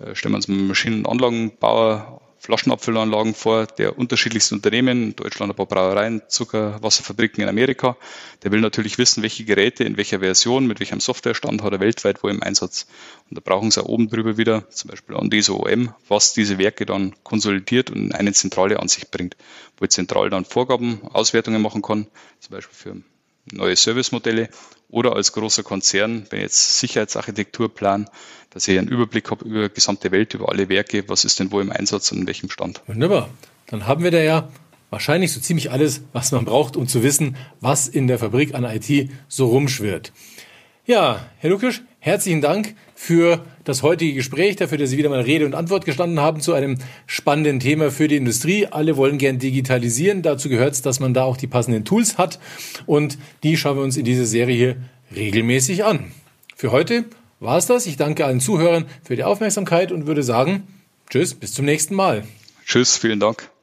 Äh, 0.00 0.14
stellen 0.14 0.32
wir 0.32 0.36
uns 0.36 0.48
einen 0.48 0.66
Maschinen- 0.66 1.04
und 1.04 1.12
Anlagenbauer 1.12 2.22
Flaschenabfüllanlagen 2.44 3.34
vor, 3.34 3.64
der 3.66 3.98
unterschiedlichsten 3.98 4.56
Unternehmen, 4.56 5.16
Deutschland 5.16 5.50
ein 5.50 5.56
paar 5.56 5.64
Brauereien, 5.64 6.20
Zuckerwasserfabriken 6.28 7.42
in 7.42 7.48
Amerika. 7.48 7.96
Der 8.42 8.52
will 8.52 8.60
natürlich 8.60 8.98
wissen, 8.98 9.22
welche 9.22 9.46
Geräte 9.46 9.84
in 9.84 9.96
welcher 9.96 10.20
Version, 10.20 10.66
mit 10.66 10.78
welchem 10.78 11.00
Softwarestand 11.00 11.62
hat 11.62 11.72
er 11.72 11.80
weltweit 11.80 12.22
wo 12.22 12.28
im 12.28 12.42
Einsatz. 12.42 12.86
Und 13.30 13.38
da 13.38 13.40
brauchen 13.42 13.70
sie 13.70 13.82
auch 13.82 13.88
oben 13.88 14.10
drüber 14.10 14.36
wieder, 14.36 14.68
zum 14.68 14.90
Beispiel 14.90 15.16
an 15.16 15.30
diese 15.30 15.58
OM, 15.58 15.94
was 16.06 16.34
diese 16.34 16.58
Werke 16.58 16.84
dann 16.84 17.14
konsolidiert 17.22 17.88
und 17.88 17.96
in 17.96 18.12
eine 18.12 18.34
zentrale 18.34 18.78
Ansicht 18.78 19.10
bringt, 19.10 19.38
wo 19.78 19.86
ich 19.86 19.92
zentral 19.92 20.28
dann 20.28 20.44
Vorgaben, 20.44 21.00
Auswertungen 21.14 21.62
machen 21.62 21.80
kann, 21.80 22.08
zum 22.40 22.56
Beispiel 22.56 22.76
für 22.76 23.02
neue 23.52 23.74
Servicemodelle 23.74 24.50
oder 24.94 25.16
als 25.16 25.32
großer 25.32 25.64
Konzern, 25.64 26.24
wenn 26.30 26.38
ich 26.38 26.44
jetzt 26.44 26.78
Sicherheitsarchitektur 26.78 27.74
plan, 27.74 28.08
dass 28.50 28.68
ich 28.68 28.78
einen 28.78 28.86
Überblick 28.86 29.28
habe 29.28 29.44
über 29.44 29.68
die 29.68 29.74
gesamte 29.74 30.12
Welt, 30.12 30.34
über 30.34 30.48
alle 30.48 30.68
Werke, 30.68 31.08
was 31.08 31.24
ist 31.24 31.40
denn 31.40 31.50
wo 31.50 31.60
im 31.60 31.72
Einsatz 31.72 32.12
und 32.12 32.18
in 32.18 32.26
welchem 32.28 32.48
Stand. 32.48 32.80
Wunderbar. 32.86 33.28
Dann 33.66 33.88
haben 33.88 34.04
wir 34.04 34.12
da 34.12 34.20
ja 34.20 34.48
wahrscheinlich 34.90 35.32
so 35.32 35.40
ziemlich 35.40 35.72
alles, 35.72 36.02
was 36.12 36.30
man 36.30 36.44
braucht, 36.44 36.76
um 36.76 36.86
zu 36.86 37.02
wissen, 37.02 37.36
was 37.60 37.88
in 37.88 38.06
der 38.06 38.20
Fabrik 38.20 38.54
an 38.54 38.62
IT 38.62 39.10
so 39.26 39.48
rumschwirrt. 39.48 40.12
Ja, 40.86 41.28
Herr 41.38 41.50
Lukisch, 41.50 41.82
herzlichen 42.04 42.42
Dank 42.42 42.74
für 42.94 43.44
das 43.64 43.82
heutige 43.82 44.12
Gespräch, 44.12 44.56
dafür, 44.56 44.76
dass 44.76 44.90
Sie 44.90 44.98
wieder 44.98 45.08
mal 45.08 45.22
Rede 45.22 45.46
und 45.46 45.54
Antwort 45.54 45.86
gestanden 45.86 46.20
haben 46.20 46.40
zu 46.40 46.52
einem 46.52 46.76
spannenden 47.06 47.60
Thema 47.60 47.90
für 47.90 48.08
die 48.08 48.16
Industrie. 48.16 48.66
Alle 48.66 48.98
wollen 48.98 49.16
gern 49.16 49.38
digitalisieren. 49.38 50.20
Dazu 50.20 50.50
gehört 50.50 50.74
es, 50.74 50.82
dass 50.82 51.00
man 51.00 51.14
da 51.14 51.24
auch 51.24 51.38
die 51.38 51.46
passenden 51.46 51.86
Tools 51.86 52.18
hat. 52.18 52.38
Und 52.84 53.16
die 53.42 53.56
schauen 53.56 53.78
wir 53.78 53.82
uns 53.82 53.96
in 53.96 54.04
dieser 54.04 54.26
Serie 54.26 54.54
hier 54.54 54.76
regelmäßig 55.16 55.84
an. 55.84 56.12
Für 56.54 56.72
heute 56.72 57.06
war 57.40 57.56
es 57.56 57.66
das. 57.66 57.86
Ich 57.86 57.96
danke 57.96 58.26
allen 58.26 58.40
Zuhörern 58.40 58.84
für 59.02 59.16
die 59.16 59.24
Aufmerksamkeit 59.24 59.90
und 59.90 60.06
würde 60.06 60.22
sagen, 60.22 60.64
tschüss, 61.08 61.32
bis 61.34 61.54
zum 61.54 61.64
nächsten 61.64 61.94
Mal. 61.94 62.24
Tschüss, 62.66 62.98
vielen 62.98 63.20
Dank. 63.20 63.53